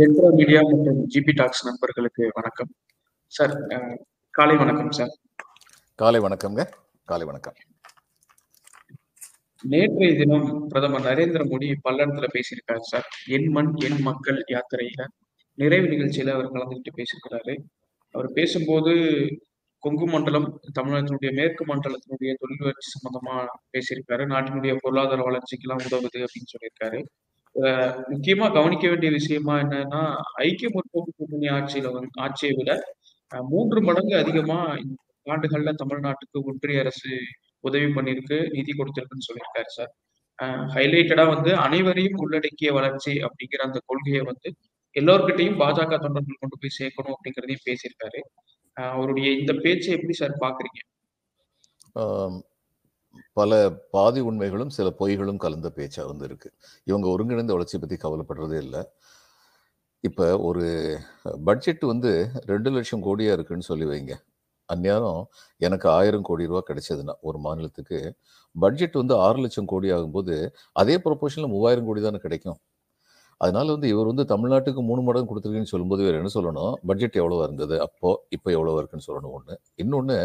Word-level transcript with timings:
ஜென்ட்ரா 0.00 0.30
media 0.38 0.60
மற்றும் 0.62 1.08
GB 1.08 1.32
talks 1.34 1.66
நண்பர்களுக்கு 1.66 2.30
வணக்கம். 2.34 2.70
சார் 3.26 3.52
காலை 4.30 4.56
வணக்கம் 4.56 4.90
சார் 4.90 5.12
காலை 5.94 6.20
வணக்கம்ங்க. 6.20 6.62
காலை 7.04 7.26
வணக்கம். 7.26 7.54
நேற்றைய 9.62 10.16
தினம் 10.18 10.66
பிரதமர் 10.68 11.06
நரேந்திர 11.06 11.44
மோடி 11.52 11.68
பல்லடத்துல 11.88 12.26
பேசியிருக்காரு 12.34 12.84
சார் 12.90 13.06
என் 13.26 13.48
மண் 13.50 13.72
என் 13.76 14.02
மக்கள் 14.02 14.44
யாத்திரையில 14.48 15.06
நிறைவு 15.54 15.86
நிகழ்ச்சியில 15.86 16.32
அவர் 16.36 16.52
கலந்துக்கிட்டு 16.52 16.96
பேசியிருக்கிறாரு. 16.96 17.54
அவர் 18.10 18.32
பேசும்போது 18.32 18.94
கொங்கு 19.78 20.06
மண்டலம் 20.06 20.60
தமிழகத்தினுடைய 20.80 21.32
மேற்கு 21.32 21.64
மண்டலத்தினுடைய 21.64 22.34
தொழில் 22.42 22.64
வளர்ச்சி 22.66 22.92
சம்பந்தமா 22.96 23.36
பேசியிருக்காரு. 23.72 24.26
நாட்டினுடைய 24.34 24.76
பொருளாதார 24.80 25.30
வளர்ச்சிக்கெல்லாம் 25.30 25.86
உதவுது 25.88 26.26
அப்படின்னு 26.26 26.52
சொல்லியிருக்காரு. 26.54 27.00
முக்கியமா 28.10 28.46
கவனிக்க 28.52 28.84
வேண்டிய 28.88 29.10
விஷயமா 29.10 29.54
என்னன்னா 29.58 30.02
ஐக்கிய 30.36 30.68
முற்போக்கு 30.74 31.10
கூட்டணி 31.12 31.48
ஆட்சியில 31.48 31.92
வந்து 31.92 32.20
ஆட்சியை 32.20 32.52
விட 32.56 32.72
மூன்று 33.50 33.78
மடங்கு 33.82 34.14
அதிகமா 34.16 34.58
ஆண்டுகள்ல 35.26 35.72
தமிழ்நாட்டுக்கு 35.76 36.38
ஒன்றிய 36.44 36.80
அரசு 36.80 37.12
உதவி 37.64 37.88
பண்ணிருக்கு 37.94 38.36
நிதி 38.52 38.72
கொடுத்திருக்குன்னு 38.72 39.28
சொல்லியிருக்காரு 39.28 39.70
சார். 39.76 39.92
ஹைலைட்டடா 40.74 41.24
வந்து 41.34 41.50
அனைவரையும் 41.56 42.18
உள்ளடக்கிய 42.18 42.70
வளர்ச்சி 42.72 43.12
அப்படிங்கிற 43.26 43.62
அந்த 43.62 43.78
கொள்கையை 43.86 44.22
வந்து 44.22 44.48
எல்லோர்கிட்டையும் 44.96 45.60
பாஜக 45.62 45.98
தொண்டர்கள் 45.98 46.40
கொண்டு 46.40 46.56
போய் 46.60 46.78
சேர்க்கணும் 46.80 47.14
அப்படிங்கிறதையும் 47.16 47.66
பேசியிருக்காரு. 47.68 48.20
அவருடைய 48.76 49.28
இந்த 49.40 49.52
பேச்சை 49.64 49.90
எப்படி 49.96 50.14
சார் 50.14 50.40
பாக்குறீங்க? 50.44 50.80
பல 53.40 53.52
பாதி 53.96 54.20
உண்மைகளும் 54.30 54.72
சில 54.78 54.88
பொய்களும் 55.00 55.42
கலந்த 55.44 55.68
பேச்சாக 55.78 56.08
வந்து 56.12 56.26
இருக்கு 56.30 56.48
இவங்க 56.90 57.06
ஒருங்கிணைந்த 57.14 57.54
வளர்ச்சி 57.56 57.78
பற்றி 57.82 57.98
கவலைப்படுறதே 58.06 58.58
இல்லை. 58.66 58.82
இப்போ 60.04 60.26
ஒரு 60.48 60.64
பட்ஜெட் 61.48 61.84
வந்து 61.92 62.10
ரெண்டு 62.52 62.70
லட்சம் 62.76 63.04
கோடியாக 63.06 63.36
இருக்குன்னு 63.38 63.68
சொல்லி 63.70 63.86
வைங்க. 63.92 64.14
அந்நேரம் 64.68 65.20
எனக்கு 65.66 65.86
ஆயிரம் 65.98 66.26
கோடி 66.28 66.48
ரூபா 66.50 66.62
கிடைச்சதுன்னா 66.70 67.14
ஒரு 67.28 67.38
மாநிலத்துக்கு 67.46 67.98
பட்ஜெட் 68.56 69.00
வந்து 69.02 69.14
ஆறு 69.26 69.38
லட்சம் 69.44 69.70
கோடி 69.72 69.88
ஆகும்போது 69.96 70.36
அதே 70.82 70.96
ப்ரொபோஷனில் 71.06 71.52
மூவாயிரம் 71.54 71.88
கோடி 71.88 72.00
தானே 72.06 72.20
கிடைக்கும். 72.26 72.58
அதனால 73.40 73.66
வந்து 73.74 73.88
இவர் 73.92 74.08
வந்து 74.10 74.24
தமிழ்நாட்டுக்கு 74.32 74.82
மூணு 74.90 75.00
மடங்கு 75.06 75.28
கொடுத்துருக்கீங்கன்னு 75.30 75.72
சொல்லும்போது 75.74 76.04
வேறு 76.06 76.20
என்ன 76.20 76.30
சொல்லணும்? 76.36 76.74
பட்ஜெட் 76.90 77.18
எவ்வளோ 77.22 77.38
இருந்தது? 77.46 77.76
அப்போ 77.86 78.10
இப்போ 78.36 78.48
எவ்வளோ 78.56 78.76
இருக்குன்னு 78.80 79.06
சொல்லணும் 79.08 79.34
ஒன்று 79.38 79.54
இன்னொன்று 79.82 80.16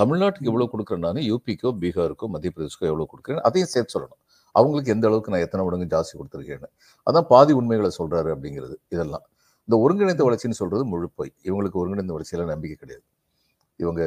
தமிழ்நாட்டுக்கு 0.00 0.50
எவ்வளோ 0.52 0.68
கொடுக்குறேன் 0.74 1.22
யூபிக்கோ 1.30 1.72
பீகாருக்கோ 1.82 2.28
மத்திய 2.34 2.52
பிரதேஷ்க்கோ 2.56 2.86
எவ்வளோ 2.92 3.06
கொடுக்குறேன் 3.12 3.44
அதையும் 3.50 3.72
சேர்த்து 3.74 3.94
சொல்லணும். 3.96 4.20
அவங்களுக்கு 4.54 4.92
எந்த 4.96 5.06
அளவுக்கு 5.10 5.32
நான் 5.34 5.44
எத்தனை 5.46 5.62
மடங்கு 5.66 5.88
ஜாஸ்தி 5.96 6.14
கொடுத்துருக்கேன்னு. 6.20 6.68
அதான் 7.06 7.28
பாதி 7.32 7.52
உண்மைகளை 7.60 7.90
சொல்கிறாரு 8.00 8.30
அப்படிங்கிறது 8.36 8.76
இதெல்லாம். 8.94 9.24
இந்த 9.68 9.76
ஒருங்கிணைந்த 9.84 10.22
வளர்ச்சின்னு 10.28 10.60
சொல்கிறது 10.62 10.84
முழு 10.92 11.08
பொய் 11.18 11.32
இவங்களுக்கு 11.48 11.80
ஒருங்கிணைந்த 11.82 12.12
வளர்ச்சியில 12.16 12.46
நம்பிக்கை 12.54 12.76
கிடையாது. 12.82 13.04
இவங்க 13.78 14.02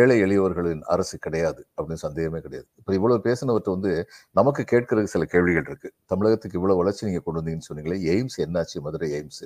ஏழை 0.00 0.16
எளியவர்களின் 0.24 0.82
அரசு 0.94 1.16
கிடையாது 1.18 1.62
அப்படின்னு 1.76 2.04
சந்தேகமே 2.06 2.40
கிடையாது. 2.40 2.66
இப்போ 2.80 2.92
இவ்வளவு 2.98 3.24
பேசினவற்றை 3.28 3.70
வந்து 3.76 3.92
நமக்கு 4.38 4.62
கேட்கறதுக்கு 4.72 5.14
சில 5.14 5.24
கேள்விகள் 5.34 5.68
இருக்கு. 5.70 5.90
தமிழகத்துக்கு 6.06 6.58
இவ்வளவு 6.60 6.80
வளர்ச்சி 6.82 7.06
நீங்க 7.06 7.22
கொண்டு 7.26 7.40
வந்தீங்கன்னு 7.40 7.68
சொன்னீங்களே 7.70 7.98
எய்ம்ஸ் 8.14 8.38
என்னாச்சு 8.46 8.80
மதுரை 8.86 9.10
எய்ம்ஸ்? 9.18 9.44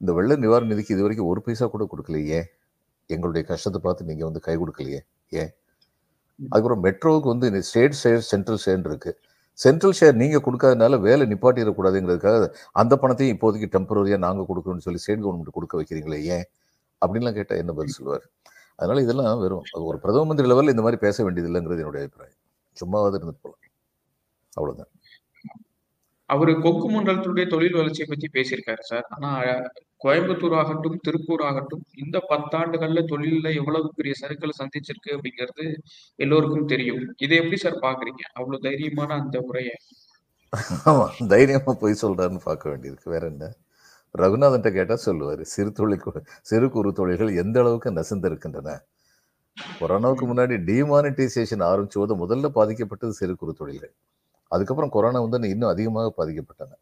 இந்த 0.00 0.12
வெள்ள 0.18 0.36
நிவாரண 0.36 0.68
நிதிக்கு 0.74 0.94
இது 0.96 1.04
வரைக்கும் 1.06 1.30
ஒரு 1.32 1.40
பைசா 1.46 1.66
கூட 1.66 1.84
கொடுக்கலையே. 1.92 2.40
எங்களுடைய 3.10 3.42
கஷ்டத்தை 3.52 3.80
பார்த்து 3.86 4.08
நீங்க 4.10 4.24
வந்து 4.24 4.40
கை 4.40 4.54
கொடுக்கலையே? 4.62 5.00
ஏன்? 5.40 5.50
அதுக்கப்புறம் 6.38 6.84
மெட்ரோவுக்கு 6.84 7.28
வந்து 7.34 7.62
ஸ்டேட் 7.70 7.98
ஷேர் 8.02 8.22
சென்ட்ரல் 8.32 8.62
ஷேர் 8.64 8.86
இருக்கு. 8.90 9.12
சென்ட்ரல் 9.58 9.96
ஷேர் 10.00 10.14
நீங்க 10.22 10.38
கொடுக்காதனால 10.46 11.00
வேலை 11.08 11.24
நிப்பாட்டிடக்கூடாதுங்கிறதுக்காக 11.32 12.44
அந்த 12.82 12.96
பணத்தையும் 12.96 13.34
இப்போதைக்கு 13.36 13.68
டெம்பரரியா 13.76 14.18
நாங்க 14.26 14.44
கொடுக்கணும்னு 14.50 14.86
சொல்லி 14.86 15.02
ஸ்டேட் 15.04 15.22
கவர்மெண்ட் 15.24 15.56
கொடுக்க 15.58 15.74
வைக்கிறீங்களே 15.80 16.20
ஏன்? 16.36 16.46
அப்படின்லாம் 17.02 17.38
கேட்டா 17.38 17.54
என்ன 17.54 17.72
பதில் 17.72 17.96
சொல்லுவார்? 17.98 18.24
அதனால 18.78 19.02
இதெல்லாம் 19.02 19.40
வெறும் 19.40 19.66
ஒரு 19.88 19.98
பிரதம 19.98 20.24
மந்திரி 20.24 20.48
லெவலில் 20.50 20.74
இந்த 20.74 20.84
மாதிரி 20.84 21.00
பேச 21.00 21.24
வேண்டியது 21.24 21.48
இல்லைங்கிறது 21.50 21.82
என்னுடைய 21.82 22.04
அபிப்பிராயம். 22.04 22.38
சும்மாவது 22.76 23.18
இருந்துட்டு 23.18 23.44
போகலாம் 23.44 23.66
அவ்வளவுதான். 24.52 24.92
அவரு 26.30 26.52
கொங்கு 26.60 26.88
மண்டலத்தினுடைய 26.90 27.46
தொழில் 27.48 27.78
வளர்ச்சியை 27.78 28.06
பத்தி 28.08 28.26
பேசியிருக்காரு 28.34 28.82
சார். 28.90 29.06
ஆனா 29.08 29.30
கோயம்புத்தூர் 30.04 30.54
ஆகட்டும் 30.56 30.98
திருப்பூர் 31.02 31.42
ஆகட்டும் 31.42 31.82
இந்த 31.96 32.16
பத்தாண்டுகள்ல 32.28 33.00
தொழில்ல 33.12 33.48
எவ்வளவு 33.54 33.88
பெரிய 33.94 34.14
சறுக்களை 34.20 34.54
சந்திச்சிருக்கு 34.58 35.14
அப்படிங்கிறது 35.16 35.64
எல்லோருக்கும் 36.16 36.66
தெரியும். 36.66 37.02
இதை 37.16 37.36
எப்படி 37.36 37.56
சார் 37.56 37.82
பாக்குறீங்க? 37.86 38.22
அவ்வளவு 38.32 38.64
தைரியமான 38.68 39.16
அந்த 39.20 39.38
உரையை. 39.40 39.74
ஆமா 40.84 41.06
தைரியமா 41.28 41.72
போய் 41.80 42.02
சொல்றாருன்னு 42.02 42.40
பார்க்க 42.44 42.70
வேண்டியிருக்கு 42.70 43.14
வேற 43.14 43.26
என்ன? 43.26 43.44
ரகுநாதன்ட்ட 44.18 44.70
கேட்டா 44.72 44.96
சொல்லுவாரு. 45.06 45.40
சிறு 45.40 45.72
தொழில் 45.72 46.02
சிறு 46.42 46.70
குறு 46.70 46.92
தொழில்கள் 46.92 47.36
எந்த 47.36 47.60
அளவுக்கு 47.60 47.90
நசிந்திருக்கின்றன? 47.90 48.78
கொரோனாவுக்கு 49.80 50.24
முன்னாடி 50.30 50.54
டிமானிட்டைசேஷன் 50.68 51.64
ஆரம்பிச்ச 51.70 51.94
போது 51.94 52.12
முதல்ல 52.22 52.48
பாதிக்கப்பட்டது 52.54 53.08
சிறு 53.08 53.36
குறு 53.36 53.52
தொழில்கள். 53.54 53.92
அதுக்கப்புறம் 54.48 54.90
கொரோனா 54.90 55.20
வந்து 55.20 55.48
இன்னும் 55.48 55.68
அதிகமாக 55.68 56.12
பாதிக்கப்பட்டன. 56.18 56.72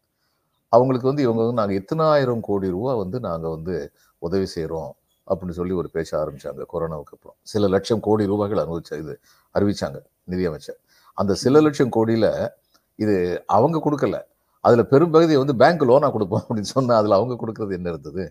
அவங்களுக்கு 0.73 1.07
வந்து 1.07 1.23
இவங்க 1.23 1.41
வந்து 1.41 1.57
நாங்கள் 1.59 1.75
எத்தனை 1.75 2.05
ஆயிரம் 2.05 2.41
கோடி 2.41 2.69
ரூபா 2.69 2.95
வந்து 2.95 3.19
நாங்கள் 3.19 3.49
வந்து 3.49 3.75
உதவி 4.17 4.45
செய்கிறோம் 4.45 4.95
அப்படின்னு 5.27 5.57
சொல்லி 5.59 5.73
ஒரு 5.73 5.89
பேச்ச 5.93 6.11
ஆரம்பிச்சாங்க 6.11 6.61
கொரோனாவுக்கு 6.73 7.15
அப்புறம். 7.15 7.37
சில 7.41 7.67
லட்சம் 7.67 7.99
கோடி 7.99 8.25
ரூபாய்கள் 8.25 8.65
அனுபவிச்ச 8.65 8.99
இது 8.99 9.19
அறிவிச்சாங்க 9.55 9.99
நிதியமைச்சர். 10.23 10.79
அந்த 11.13 11.33
சில 11.33 11.61
லட்சம் 11.61 11.91
கோடியில 11.91 12.49
இது 12.95 13.43
அவங்க 13.45 13.77
கொடுக்கல. 13.85 14.17
அதுல 14.63 14.83
பெரும்பகுதியை 14.91 15.39
வந்து 15.41 15.55
பேங்க் 15.61 15.83
லோனா 15.89 16.07
கொடுப்போம் 16.15 16.43
அப்படின்னு 16.43 16.71
சொன்னா 16.75 16.93
அதுல 17.01 17.17
அவங்க 17.19 17.35
கொடுக்கறது 17.41 17.77
என்ன 17.77 17.89
இருந்தது? 17.93 18.23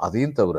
அதையும் 0.00 0.36
தவிர 0.38 0.58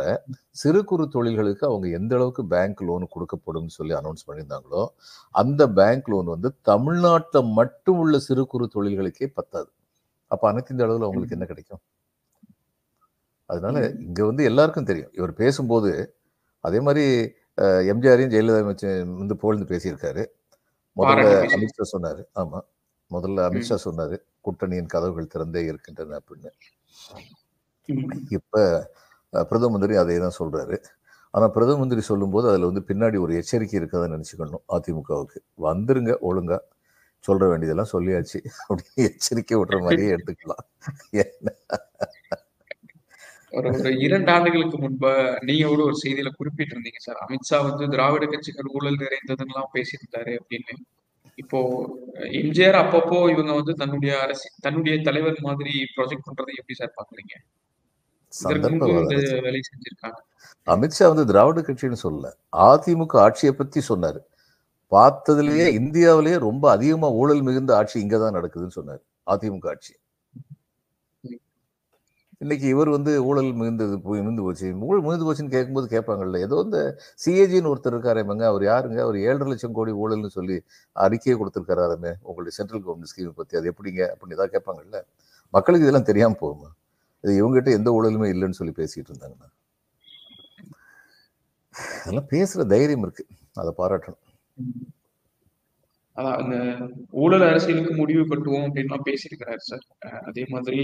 சிறு 0.61 0.81
குறு 0.89 1.05
தொழில்களுக்கு 1.15 1.63
அவங்க 1.69 1.87
எந்த 1.99 2.13
அளவுக்கு 2.17 2.43
பேங்க் 2.53 2.81
லோன் 2.89 3.05
கொடுக்கப்படும் 3.15 3.69
சொல்லி 3.77 3.93
அனௌன்ஸ் 3.99 4.25
பண்ணியிருந்தாங்களோ 4.27 4.83
அந்த 5.35 5.61
பேங்க் 5.79 6.09
லோன் 6.13 6.29
வந்து 6.35 6.49
தமிழ்நாட்டில் 6.71 7.51
மட்டும் 7.59 7.99
உள்ள 8.03 8.19
சிறு 8.27 8.45
குறு 8.53 8.67
தொழில்களுக்கே 8.75 9.27
பத்தாது. 9.39 9.69
அப்ப 10.31 10.43
அனைத்து 10.51 10.73
இந்த 10.75 10.85
அளவுல 10.87 11.07
அவங்களுக்கு 11.07 11.37
என்ன 11.37 11.47
கிடைக்கும்? 11.51 11.81
அதனால 13.49 13.77
இங்க 14.07 14.21
வந்து 14.29 14.43
எல்லாருக்கும் 14.51 14.89
தெரியும். 14.91 15.13
இவர் 15.19 15.33
பேசும்போது 15.41 15.91
அதே 16.63 16.79
மாதிரி 16.87 17.05
எம்ஜிஆரையும் 17.93 18.33
ஜெயலலிதா 18.33 18.61
வந்து 19.21 19.35
புகழ்ந்து 19.43 19.67
பேசியிருக்காரு. 19.73 20.23
முதல்ல 20.97 21.27
அமித்ஷா 21.57 21.85
சொன்னாரு. 21.95 22.23
ஆமா. 22.43 22.59
முதல்ல 23.11 23.43
அமித்ஷா 23.47 23.77
சொன்னாரு 23.85 24.17
கூட்டணியின் 24.41 24.85
கதவுகள் 24.85 25.31
திறந்தே 25.33 25.61
இருக்கின்றன 25.65 26.19
அப்படின்னு. 26.19 26.51
இப்ப 28.29 28.53
பிரதம 29.31 29.71
மந்திரி 29.71 29.95
அதே 29.95 30.17
தான் 30.19 30.37
சொல்றாரு. 30.39 30.77
ஆனா 31.33 31.47
பிரதம 31.47 31.77
மந்திரி 31.77 32.01
சொல்லும்போது 32.01 32.49
அதுல 32.49 32.65
வந்து 32.65 32.83
பின்னாடி 32.87 33.17
ஒரு 33.19 33.33
எச்சரிக்கை 33.35 33.77
இருக்கதை 33.79 34.07
நினைச்சுக்கணும் 34.13 34.63
அதிமுகவுக்கு. 34.75 35.39
வந்துருங்க 35.61 36.13
ஒழுங்கா. 36.29 36.59
சொல்ற 37.23 37.43
வேண்டியதெல்லாம் 37.49 37.91
சொல்லியாச்சு. 37.93 38.39
அப்படின்னு 38.67 39.05
எச்சரிக்கை 39.09 39.55
விடுற 39.57 39.77
மாதிரியே 39.81 40.11
எடுத்துக்கலாம். 40.15 40.63
ஒரு 43.51 43.69
ஒரு 43.69 43.89
இரண்டு 43.99 44.31
ஆண்டுகளுக்கு 44.31 44.77
முன்பு 44.77 45.11
நீங்க 45.41 45.67
கூட 45.67 45.81
ஒரு 45.83 45.97
செய்தியில 46.03 46.29
குறிப்பிட்டிருந்தீங்க 46.39 46.99
சார். 46.99 47.19
அமித்ஷா 47.25 47.57
வந்து 47.67 47.89
திராவிட 47.89 48.25
கட்சிகள் 48.25 48.71
ஊழல் 48.73 49.01
நிறைந்ததுன்னெல்லாம் 49.03 49.73
பேசியிருந்தாரு 49.73 50.33
அப்படின்னு. 50.39 50.75
இப்போ 51.35 51.59
எம்ஜிஆர் 52.15 52.77
அப்பப்போ 52.83 53.31
இவங்க 53.31 53.53
வந்து 53.53 53.73
தன்னுடைய 53.73 54.19
அரசு 54.19 54.49
தன்னுடைய 54.61 55.01
தலைவர் 55.01 55.37
மாதிரி 55.41 55.69
ப்ரொஜெக்ட் 55.69 56.27
பண்றதை 56.27 56.53
எப்படி 56.55 56.73
சார் 56.73 56.93
பாக்குறீங்க? 57.01 57.33
அமித்ஷா 60.65 61.07
வந்து 61.07 61.25
திராவிட 61.25 61.61
கட்சின்னு 61.61 61.95
சொல்லல. 62.03 62.31
அதிமுக 62.57 63.15
ஆட்சியை 63.17 63.55
பத்தி 63.55 63.81
சொன்னாரு. 63.89 64.19
பார்த்ததுலயே 64.91 65.67
இந்தியாவிலேயே 65.67 66.37
ரொம்ப 66.37 66.71
அதிகமா 66.71 67.09
ஊழல் 67.11 67.41
மிகுந்த 67.41 67.75
ஆட்சி 67.75 68.03
இங்கதான் 68.03 68.35
நடக்குதுன்னு 68.37 68.77
சொன்னாரு. 68.79 69.03
அதிமுக 69.31 69.67
ஆட்சி. 69.67 69.93
இன்னைக்கு 72.43 72.65
இவர் 72.73 72.89
வந்து 72.95 73.11
ஊழல் 73.27 73.49
மிகுந்தது 73.59 73.95
போய் 74.05 74.21
மிகுந்து 74.23 74.43
போச்சு. 74.45 74.67
ஊழல் 74.87 75.03
மிகுந்து 75.05 75.25
போச்சுன்னு 75.27 75.53
கேட்கும்போது 75.55 75.87
கேட்பாங்கல்ல 75.93 76.39
ஏதோ 76.47 76.57
இந்த 76.65 76.79
சிஏஜின்னு 77.23 77.71
ஒருத்தர் 77.71 77.93
இருக்காரேமங்க 77.95 78.43
அவர் 78.51 78.63
யாருங்க? 78.71 78.97
அவர் 79.05 79.17
ஏழரை 79.25 79.47
லட்சம் 79.51 79.75
கோடி 79.77 79.91
ஊழல்னு 80.03 80.31
சொல்லி 80.37 80.57
அறிக்கையை 80.95 81.35
கொடுத்துருக்காருமே 81.41 82.11
உங்களுடைய 82.27 82.53
சென்ட்ரல் 82.57 82.83
கவர்மெண்ட் 82.85 83.11
ஸ்கீம் 83.11 83.37
பற்றி 83.39 83.57
அது 83.59 83.71
எப்படிங்க? 83.73 84.01
அப்படின்னு 84.13 84.41
தான் 84.41 84.53
கேட்பாங்கல்ல? 84.55 84.99
மக்களுக்கு 85.53 85.85
இதெல்லாம் 85.87 86.09
தெரியாமல் 86.11 86.41
போகுமா? 86.43 86.69
இது 87.23 87.33
இவங்ககிட்ட 87.41 87.71
எந்த 87.79 87.89
ஊழலுமே 87.97 88.27
இல்லைன்னு 88.35 88.59
சொல்லி 88.61 88.75
பேசிகிட்டு 88.81 89.11
இருந்தாங்கண்ணா 89.13 89.49
அதெல்லாம் 92.03 92.29
பேசுகிற 92.33 92.63
தைரியம் 92.73 93.05
இருக்குது 93.05 93.31
அதை 93.61 93.71
பாராட்டணும். 93.79 94.23
அதான் 96.15 96.37
அந்த 96.41 96.55
ஊழல் 97.21 97.45
அரசியலுக்கு 97.49 97.93
முடிவு 97.95 98.21
கட்டுவோம் 98.23 98.65
அப்படின்லாம் 98.67 99.05
பேசியிருக்கிறாரு 99.07 99.63
சார். 99.69 99.85
அதே 100.29 100.43
மாதிரி 100.49 100.81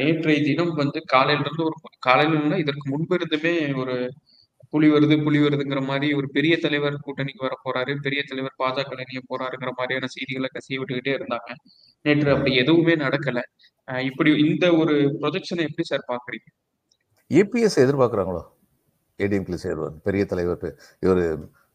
நேற்றைய 0.00 0.38
தினம் 0.48 0.74
வந்து 0.74 0.98
காலையில 1.14 1.44
இருந்து 1.44 1.64
ஒரு 1.68 1.76
காலையில 1.98 2.36
இல்லைன்னா 2.38 2.58
இதற்கு 2.64 2.86
முன்பு 2.92 3.18
இருந்துமே 3.18 3.54
ஒரு 3.82 3.94
புலி 4.72 4.88
வருது 4.90 5.14
புலி 5.22 5.38
வருதுங்கிற 5.38 5.80
மாதிரி 5.86 6.08
ஒரு 6.14 6.28
பெரிய 6.30 6.54
தலைவர் 6.64 6.98
கூட்டணிக்கு 7.06 7.46
வர 7.46 7.54
போறாரு 7.64 7.92
பெரிய 8.06 8.20
தலைவர் 8.28 8.54
பாஜக 8.62 8.92
இணைய 8.96 9.22
போறாருங்கிற 9.30 9.70
மாதிரியான 9.78 10.10
செய்திகளை 10.16 10.48
கசிய 10.56 10.78
விட்டுக்கிட்டே 10.80 11.14
இருந்தாங்க. 11.18 11.50
நேற்று 12.04 12.30
அப்படி 12.34 12.52
எதுவுமே 12.62 12.94
நடக்கல. 13.04 13.40
இப்படி 14.10 14.30
இந்த 14.46 14.66
ஒரு 14.82 14.94
ப்ரொஜெக்ஷனை 15.22 15.64
எப்படி 15.68 15.86
சார் 15.92 16.08
பாக்குறீங்க 16.12 16.48
ஏபிஎஸ் 17.30 17.80
எதிர்பார்க்குறாங்களோ? 17.84 18.42
ஏடிஎம்கில் 19.18 19.62
சேருவார் 19.64 19.96
பெரிய 20.06 20.22
தலைவர் 20.24 20.70
இவர் 21.04 21.24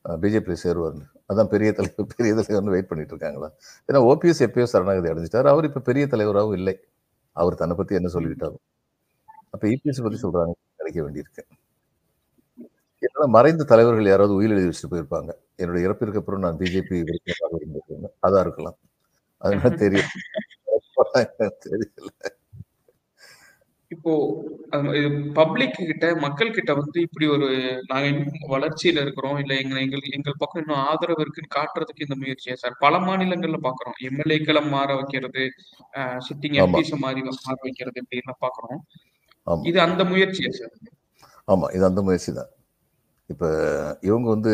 பிஜேபியில் 0.06 0.64
சேருவார்னு. 0.64 1.06
அதான் 1.30 1.50
பெரிய 1.54 1.69
தலைவர் 1.72 2.10
பெரிய 2.13 2.31
தலைவர்னு 2.39 2.74
வெயிட் 2.75 2.89
பண்ணிட்டு 2.89 3.13
இருக்காங்களா 3.16 3.50
ஏன்னா 3.89 4.00
ஓபிஎஸ் 4.10 4.44
எப்பயோ 4.48 4.68
சரணாகதி 4.74 5.10
அடைஞ்சிட்டார். 5.12 5.50
அவர் 5.54 5.68
இப்போ 5.69 5.81
பெரிய 5.89 6.06
தலைவராகவும் 6.13 6.57
இல்லை. 6.60 6.75
அவர் 7.36 7.60
தன்னை 7.62 7.75
பற்றி 7.77 8.00
என்ன 8.00 8.12
சொல்லிக்கிட்டாலும். 8.16 8.63
அப்போ 9.54 9.68
இபிஎஸ் 9.74 10.06
பற்றி 10.06 10.19
சொல்கிறாங்க 10.25 10.54
கிடைக்க 10.80 11.00
வேண்டியிருக்கு. 11.06 11.44
இதெல்லாம் 13.04 13.36
மறைந்த 13.38 13.63
தலைவர்கள் 13.72 14.12
யாராவது 14.12 14.36
உயிர் 14.39 14.54
எழுதி 14.56 14.69
வச்சுட்டு 14.69 14.92
போயிருப்பாங்க. 14.94 15.31
என்னோட 15.62 15.80
இறப்பிற்கு 15.86 16.22
அப்புறம் 16.22 16.44
நான் 16.45 16.60
பிஜேபி 16.62 17.00
அதான் 18.28 18.44
இருக்கலாம். 18.48 18.78
அதனால 19.42 19.71
தெரியும். 19.83 20.12
தெரியல 21.66 22.10
இப்போ 23.95 24.13
பப்ளிக் 25.39 25.77
கிட்ட 25.89 26.06
மக்கள் 26.24 26.56
கிட்ட 26.57 26.71
வந்து 26.80 27.00
இப்படி 27.07 27.25
ஒரு 27.36 27.47
நாங்க 27.92 28.06
இன்னும் 28.13 28.53
வளர்ச்சியில 28.53 29.03
இருக்கிறோம். 29.06 29.38
இல்ல 29.44 29.53
எங்க 29.63 29.75
எங்கள் 29.86 30.13
எங்கள் 30.18 30.39
பக்கம் 30.42 30.62
இன்னும் 30.63 30.83
ஆதரவு 30.89 31.24
இருக்குன்னு 31.24 31.56
காட்டுறதுக்கு 31.57 32.06
இந்த 32.07 32.18
முயற்சியா? 32.24 32.56
சார் 32.63 32.75
பல 32.86 33.00
மாநிலங்கள்ல 33.07 33.59
பாக்குறோம். 33.68 33.97
எம்எல்ஏக்களை 34.09 34.63
மாற 34.75 34.89
வைக்கிறது 35.00 35.44
சிட்டிங் 36.27 36.57
எம்பிஸ் 36.63 36.94
மாறி 37.06 37.24
மாற 37.27 37.57
வைக்கிறது 37.68 38.00
இப்படின்னு 38.03 38.36
பாக்குறோம். 38.45 38.80
இது 39.71 39.80
அந்த 39.88 40.03
முயற்சியா 40.12 40.51
சார்? 40.59 40.75
ஆமா 41.47 41.68
இது 41.77 41.83
அந்த 41.89 42.01
முயற்சி 42.07 42.31
தான். 42.39 42.51
இப்போ 43.30 43.47
இவங்க 44.07 44.27
வந்து 44.36 44.51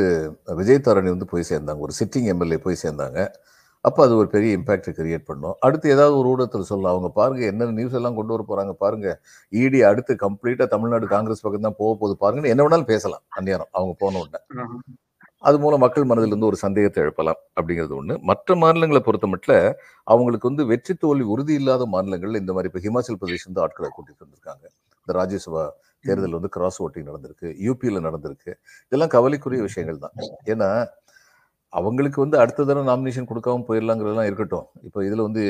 விஜய் 0.59 0.85
தாரணி 0.87 1.09
வந்து 1.15 1.31
போய் 1.31 1.49
சேர்ந்தாங்க. 1.51 1.81
ஒரு 1.87 1.93
சிட்டிங் 1.99 2.27
எம்எல்ஏ 2.33 2.59
போய் 2.65 2.83
சேர்ந்தாங்க. 2.83 3.19
அப்போ 3.87 3.99
அது 4.05 4.13
ஒரு 4.21 4.27
பெரிய 4.33 4.57
இம்பாக்டை 4.57 4.91
கிரியேட் 4.97 5.27
பண்ணும். 5.29 5.55
அடுத்து 5.65 5.93
ஏதாவது 5.95 6.15
ஒரு 6.21 6.27
ஊடகத்தில் 6.33 6.67
சொல்லலாம். 6.71 6.93
அவங்க 6.95 7.09
பாருங்க 7.19 7.43
என்னென்ன 7.51 7.75
நியூஸ் 7.79 7.97
எல்லாம் 7.99 8.17
கொண்டு 8.19 8.33
வர 8.35 8.43
போறாங்க 8.49 8.73
பாருங்க. 8.83 9.07
இடி 9.61 9.79
அடுத்து 9.89 10.15
கம்ப்ளீட்டா 10.25 10.65
தமிழ்நாடு 10.73 11.07
காங்கிரஸ் 11.15 11.43
பக்கம் 11.45 11.67
தான் 11.67 11.79
போக 11.81 11.91
போகுது 12.01 12.15
பாருங்கன்னு 12.23 12.53
என்ன 12.55 12.63
வேணாலும் 12.65 12.91
பேசலாம் 12.93 13.23
அந்நேரம் 13.39 13.71
அவங்க 13.77 13.95
போன 14.03 14.19
உடனே. 14.23 14.41
அது 15.49 15.57
மூலம் 15.61 15.81
மக்கள் 15.83 16.09
மனதில் 16.09 16.31
இருந்து 16.33 16.49
ஒரு 16.49 16.57
சந்தேகத்தை 16.63 16.99
எழுப்பலாம் 17.03 17.39
அப்படிங்கிறது 17.57 17.95
ஒண்ணு. 17.99 18.15
மற்ற 18.29 18.55
மாநிலங்களை 18.63 19.01
பொறுத்த 19.05 19.27
மட்டும் 19.33 19.63
அவங்களுக்கு 20.13 20.49
வந்து 20.49 20.63
வெற்றி 20.71 20.93
தோல்வி 21.03 21.25
உறுதி 21.35 21.53
இல்லாத 21.61 21.85
மாநிலங்கள்ல 21.93 22.41
இந்த 22.43 22.53
மாதிரி 22.55 22.69
இப்போ 22.71 22.81
ஹிமாச்சல் 22.85 23.19
பிரதேஷ் 23.21 23.47
வந்து 23.49 23.63
ஆட்களை 23.65 23.89
கூட்டிட்டு 23.95 24.23
வந்திருக்காங்க. 24.25 24.65
இந்த 25.01 25.13
ராஜ்யசபா 25.19 25.63
தேர்தல் 26.07 26.37
வந்து 26.37 26.51
கிராஸ் 26.55 26.79
ஓட்டிங் 26.85 27.07
நடந்திருக்கு. 27.09 27.47
யூபியில 27.65 27.99
நடந்திருக்கு. 28.07 28.51
இதெல்லாம் 28.87 29.11
கவலைக்குரிய 29.15 29.61
விஷயங்கள் 29.69 29.99
தான். 30.05 30.15
ஏன்னா 30.51 30.69
அவங்களுக்கு 31.73 32.19
வந்து 32.21 32.37
அடுத்த 32.39 32.63
தடவை 32.63 32.85
நாமினேஷன் 32.87 33.29
கொடுக்காம 33.29 33.63
போயிடலாங்கிறதெல்லாம் 33.67 34.29
இருக்கட்டும். 34.29 34.65
இப்போ 34.87 34.99
இதுல 35.07 35.21
வந்து 35.27 35.43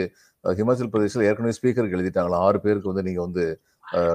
ஹிமாச்சல் 0.44 0.92
பிரதேசில் 0.92 1.28
ஏற்கனவே 1.30 1.56
ஸ்பீக்கருக்கு 1.58 1.98
எழுதிட்டாங்களாம் 1.98 2.46
ஆறு 2.48 2.60
பேருக்கு 2.62 2.92
வந்து 2.92 3.06
நீங்க 3.08 3.22
வந்து 3.22 3.44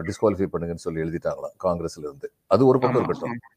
டிஸ்குவாலிஃபை 0.07 0.49
பண்ணுங்கன்னு 0.53 0.85
சொல்லி 0.85 1.03
எழுதிட்டாங்களாம் 1.05 1.55
காங்கிரஸ்ல 1.65 2.05
இருந்து? 2.05 2.29
அது 2.51 2.63
ஒரு 2.67 2.79
பக்கம் 2.83 3.01
இருக்கட்டும். 3.01 3.35
ஆமா. 3.35 3.53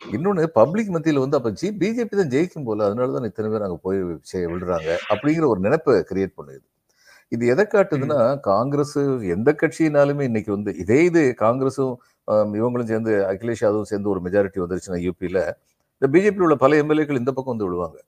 இன்னொன்னு 0.00 0.42
பப்ளிக் 0.56 0.90
மத்தியில 0.94 1.22
வந்து 1.22 1.38
அப்ப 1.38 1.50
ஜி 1.60 1.68
பிஜேபி 1.78 2.16
தான் 2.16 2.32
ஜெயிக்கும் 2.34 2.66
போல 2.66 2.84
அதனால 2.88 3.14
தான் 3.14 3.28
இத்தனை 3.30 3.48
பேர் 3.50 3.64
அங்க 3.66 3.78
போய் 3.86 3.98
செ- 4.30 4.48
விழுறாங்க 4.52 4.90
அப்படிங்கிற 5.12 5.46
ஒரு 5.52 5.60
நினைப்பை 5.66 5.94
கிரியேட் 6.10 6.36
பண்ணுது. 6.38 6.60
இது 7.32 7.46
எதை. 7.52 7.64
காட்டுதுன்னா 7.68 8.18
காங்கிரஸ் 8.46 8.94
எந்த 9.34 9.50
கட்சியினாலுமே 9.60 10.24
இன்னைக்கு 10.28 10.50
வந்து 10.56 10.70
இதே 10.82 11.00
இது 11.08 11.22
காங்கிரஸும் 11.42 11.94
இவங்களும் 12.58 12.90
சேர்ந்து 12.90 13.12
அகிலேஷ் 13.32 13.64
யாதவும் 13.64 13.90
சேர்ந்து 13.90 14.12
ஒரு 14.14 14.20
மெஜாரிட்டி 14.26 14.62
வந்துருச்சுன்னா 14.62 15.00
யூபியில 15.06 15.40
இந்த 16.02 16.08
பிஜேபி 16.14 16.42
உள்ள 16.46 16.56
பல 16.62 16.74
எம்எல்ஏக்கள் 16.82 17.20
இந்த 17.20 17.32
பக்கம் 17.32 17.54
வந்து 17.54 17.68
விழுவாங்க. 17.68 17.98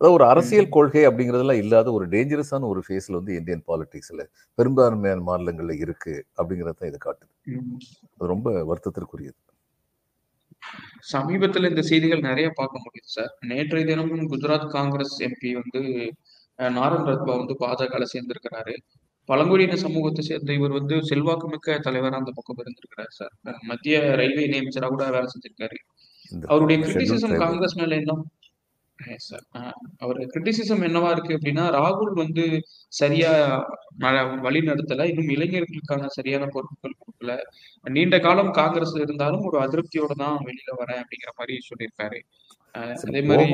அதாவது 0.00 0.16
ஒரு 0.18 0.24
அரசியல். 0.32 0.68
கொள்கை 0.76 1.02
அப்படிங்கிறதெல்லாம் 1.08 1.60
இல்லாத 1.62 1.88
ஒரு 1.96 2.04
டேஞ்சரஸான 2.14 2.68
ஒரு 2.70 2.80
ஃபேஸ்ல 2.86 3.18
வந்து 3.18 3.32
இந்தியன் 3.38 3.64
பாலிடிக்ஸ்ல 3.68 4.22
பெரும்பான்மையான 4.58 5.24
மாநிலங்கள்ல 5.28 5.74
இருக்கு 5.84 6.14
அப்படிங்கறத 6.38 6.76
தான் 6.80 6.90
இது 6.92 6.98
காட்டுது. 7.06 7.32
அது 8.14 8.30
ரொம்ப 8.34 8.48
வருத்தத்திற்குரியது. 8.70 9.38
சமீபத்துல 11.12 11.68
இந்த 11.72 11.82
செய்திகள் 11.90 12.26
நிறைய 12.28 12.48
பார்க்க 12.58 12.84
முடியுது 12.84 13.10
சார். 13.16 13.32
நேற்றைய 13.50 13.84
தினமும் 13.90 14.28
குஜராத் 14.32 14.68
காங்கிரஸ் 14.76 15.16
எம்பி 15.26 15.50
வந்து 15.60 15.82
நாரன் 16.78 17.08
ரத்வா 17.10 17.34
வந்து 17.40 17.54
பாஜகல 17.64 18.06
சேர்ந்திருக்கிறாரு. 18.14 18.74
பழங்குடியின 19.28 19.76
சமூகத்தை 19.84 20.22
சேர்ந்த 20.24 20.52
இவர் 20.58 20.76
வந்து 20.78 20.96
செல்வாக்குமிக்க 21.10 21.76
தலைவரா 21.86 22.16
அந்த 22.20 22.32
பக்கம் 22.38 22.60
இருந்திருக்கிறார் 22.62 23.12
சார். 23.18 23.34
மத்திய 23.70 24.00
ரயில்வே 24.20 24.44
நியமிச்சரா 24.54 24.88
கூட 24.94 25.04
வேலை 25.16 25.28
செஞ்சிருக்காரு. 25.34 25.78
அவருடைய 26.50 26.76
கிரிட்டிசிசம் 26.84 27.36
காங்கிரஸ் 27.44 27.78
மேல 27.80 27.96
என்ன? 28.00 28.14
அவர் 30.04 30.18
கிரிட்டிசிசம் 30.32 30.84
என்னவா 30.88 31.08
இருக்கு 31.14 31.36
அப்படின்னா 31.36 31.64
ராகுல் 31.76 32.12
வந்து 32.20 32.44
சரியா 32.98 33.30
வழி 34.44 34.60
நடத்தல. 34.68 35.06
இன்னும் 35.10 35.32
இளைஞர்களுக்கான 35.34 36.10
சரியான 36.16 36.48
பொறுப்புகள் 36.54 36.98
கொடுக்கல. 37.00 37.34
நீண்ட 37.96 38.18
காலம் 38.26 38.52
காங்கிரஸ் 38.60 38.94
இருந்தாலும் 39.04 39.44
ஒரு 39.50 39.58
அதிருப்தியோட 39.64 40.14
தான் 40.22 40.36
வெளியில 40.48 40.70
வரேன் 40.82 41.00
அப்படிங்கிற 41.02 41.32
மாதிரி 41.40 41.56
சொல்லியிருக்காரு. 41.68 42.20
அதே 43.08 43.22
மாதிரி 43.30 43.46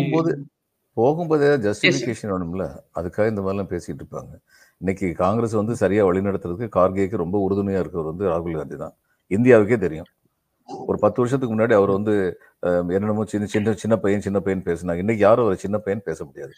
போகும்போது 0.97 1.47
ஜஸ்டிஃபிகேஷன் 1.67 2.33
வேணும்ல? 2.35 2.65
அதுக்காக 2.99 3.27
இந்த 3.33 3.43
மாதிரிலாம் 3.45 3.73
பேசிட்டு 3.75 4.01
இருப்பாங்க. 4.03 4.33
இன்னைக்கு 4.81 5.07
காங்கிரஸ் 5.25 5.61
வந்து 5.61 5.75
சரியா 5.83 6.03
வழிநடத்துறதுக்கு 6.09 6.75
கார்கேக்கு 6.79 7.23
ரொம்ப 7.25 7.37
உறுதுணையா 7.47 7.81
இருக்கிறவர் 7.83 8.13
வந்து 8.13 8.27
ராகுல் 8.33 8.59
காந்தி 8.61 8.77
தான். 8.85 8.95
இந்தியாவுக்கே 9.31 9.79
தெரியும். 9.87 10.09
ஒரு 10.89 10.99
பத்து 11.03 11.19
வருஷத்துக்கு 11.21 11.55
முன்னாடி 11.55 11.75
அவர் 11.77 11.91
வந்து 11.91 12.15
என்னென்னமோ 12.91 13.25
சின்ன 13.27 13.47
சின்ன 13.47 13.75
சின்ன 13.75 13.95
பையன் 13.99 14.25
சின்ன 14.27 14.39
பையன் 14.41 14.65
பேசினாங்க. 14.67 15.01
இன்னைக்கு 15.05 15.23
யாரும் 15.23 15.45
அவர் 15.47 15.63
சின்ன 15.63 15.77
பையன் 15.79 16.05
பேச 16.09 16.19
முடியாது. 16.25 16.53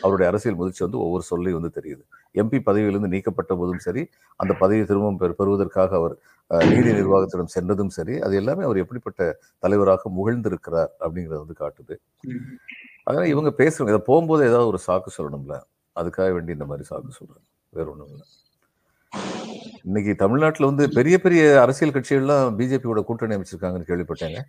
அவருடைய 0.00 0.26
அரசியல் 0.30 0.58
முதிர்ச்சி 0.58 0.82
வந்து 0.84 1.00
ஒவ்வொரு 1.04 1.24
சொல்லையும் 1.28 1.58
வந்து 1.60 1.72
தெரியுது. 1.78 2.02
எம்பி 2.34 2.58
பதவியிலிருந்து 2.66 3.12
நீக்கப்பட்ட 3.14 3.52
போதும் 3.56 3.84
சரி 3.86 4.02
அந்த 4.40 4.52
பதவியை 4.60 4.86
திரும்பவும் 4.86 5.20
பெறுவதற்காக 5.34 5.92
அவர் 5.96 6.14
அஹ், 6.50 6.66
நீதி 6.70 6.90
நிர்வாகத்திடம் 6.92 7.52
சென்றதும் 7.54 7.92
சரி 7.94 8.16
அது 8.22 8.34
எல்லாமே 8.36 8.64
அவர் 8.64 8.82
எப்படிப்பட்ட 8.82 9.22
தலைவராக 9.62 10.10
முகிழ்ந்திருக்கிறார் 10.18 10.92
அப்படிங்கிறது 11.00 11.42
வந்து 11.44 11.56
காட்டுது. 11.62 11.94
அதனால 13.06 13.26
இவங்க 13.32 13.50
பேசுறாங்க 13.58 13.92
இதை 13.94 14.02
போகும்போது 14.06 14.42
ஏதாவது 14.48 14.68
ஒரு 14.68 14.80
சாக்கு 14.86 15.10
சொல்லணும்ல. 15.18 15.56
அதுக்காக 15.96 16.30
வேண்டி 16.34 16.52
இந்த 16.52 16.66
மாதிரி 16.66 16.86
சாக்கு 16.90 17.12
சொல்றாங்க. 17.18 17.46
வேற 17.72 17.86
ஒண்ணும் 17.92 18.10
இல்லை. 18.10 18.26
இன்னைக்கு 19.86 20.14
தமிழ்நாட்டுல 20.14 20.66
வந்து 20.66 20.88
பெரிய 20.88 21.18
பெரிய 21.18 21.60
அரசியல் 21.60 21.92
கட்சிகள்லாம் 21.92 22.54
பிஜேபியோட 22.58 23.00
கூட்டணி 23.02 23.34
அமைச்சிருக்காங்கன்னு 23.34 23.88
கேள்விப்பட்டேங்க. 23.88 24.40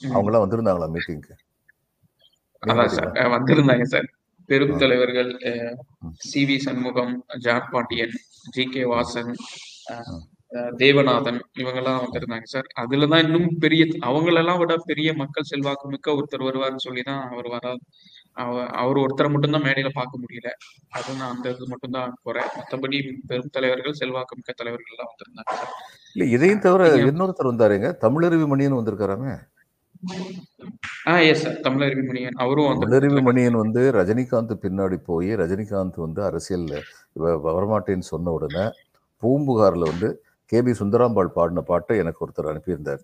ம். 0.00 0.12
அவங்கெல்லாம் 0.12 0.44
வந்திருந்தாங்களா 0.44 0.88
மீட்டிங்க்கு? 0.88 1.34
வந்திருந்தாங்க 3.32 3.86
சார். 3.88 4.08
பெரும் 4.48 4.78
தலைவர்கள் 4.78 5.30
C 6.20 6.44
V 6.44 6.56
Shanmugam 6.56 7.12
John 7.38 7.68
Pandian 7.70 8.14
G 8.50 8.64
K 8.66 8.82
Vasan 8.86 9.32
Devanathan 10.76 11.40
இவங்கெல்லாம் 11.58 12.02
வந்திருந்தாங்க 12.02 12.46
சார். 12.46 12.66
அதுலதான் 12.80 13.24
இன்னும் 13.24 13.58
பெரிய 13.58 13.82
அவங்களெல்லாம் 14.06 14.58
விட 14.58 14.76
பெரிய 14.84 15.14
மக்கள் 15.14 15.42
செல்வாக்கு 15.42 15.88
மிக்க 15.88 16.12
ஒருத்தர் 16.12 16.46
வருவார்னு 16.46 16.76
சொல்லி 16.78 17.02
தான் 17.02 17.28
அவர் 17.28 17.48
வர 17.48 17.64
அவ- 17.68 17.80
அவர் 18.32 18.96
ஒருத்தரை 18.96 19.30
மட்டும்தான் 19.30 19.62
மேடையில 19.62 19.88
பார்க்க 19.92 20.18
முடியல. 20.18 20.48
அது 20.88 21.14
நான் 21.14 21.36
அந்த 21.36 21.50
இது 21.50 21.68
மட்டும்தான் 21.68 22.16
போறேன். 22.22 22.44
மற்றபடி 22.44 23.12
பெரும் 23.26 23.48
தலைவர்கள் 23.52 23.92
செல்வாக்கு 23.92 24.36
மிக்க 24.36 24.52
தலைவர்கள் 24.52 24.94
எல்லாம் 24.96 25.14
வந்திருந்தாங்க 25.14 25.68
இல்ல 26.14 26.34
இதையும் 26.34 26.60
தவிர 26.60 26.94
இன்னொருத்தர் 26.94 27.46
வந்தாருங்க. 27.46 27.94
தமிழருவி 28.00 28.46
மணியன் 28.46 28.76
வந்திருக்காராமே? 28.76 29.38
ஆ 31.06 31.18
எஸ் 31.18 31.42
சார் 31.42 31.52
தமிழருவி 31.52 32.06
மணியன். 32.06 32.30
அவரும் 32.30 32.82
தமிழருவி 32.82 33.22
மணியன் 33.22 33.50
வந்து 33.50 33.92
ரஜினிகாந்த் 33.92 34.56
பின்னாடி 34.62 34.96
போய் 34.96 35.34
ரஜினிகாந்த் 35.34 35.96
வந்து 35.96 36.22
அரசியல்ல 36.22 36.80
இவ- 37.12 37.36
வரமாட்டேன்னு 37.36 37.98
சொன்ன 37.98 38.30
உடனே 38.30 38.70
பூம்புகார்ல 39.22 39.78
வந்து 39.78 40.24
கே 40.44 40.62
பி 40.62 40.70
சுந்தராம்பாள் 40.70 41.26
பாடின 41.26 41.60
பாட்டை 41.60 41.98
எனக்கு 41.98 42.26
ஒருத்தர் 42.26 42.46
அனுப்பியிருந்தார். 42.46 42.98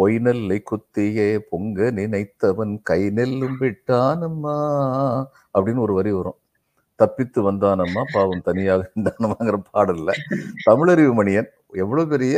பொய் 0.00 0.18
நெல்லை 0.26 0.58
குத்தியே 0.70 1.28
பொங்க 1.52 1.90
நினைத்தவன் 1.98 2.74
கை 2.90 3.00
நெல்லும் 3.18 3.56
விட்டானம்மா 3.62 4.58
அப்படின்னு 5.54 5.84
ஒரு 5.86 5.94
வரி 5.98 6.12
வரும். 6.18 6.38
தப்பித்து 7.00 7.40
வந்தானம்மா 7.46 8.02
பாவம் 8.14 8.46
தனியாக 8.48 8.86
இருந்தானம்மாங்கிற 8.88 9.58
பாடல்ல 9.70 10.10
தமிழறிவு 10.66 11.12
மணியன் 11.20 11.48
எவ்வளவு 11.82 12.10
பெரிய 12.12 12.36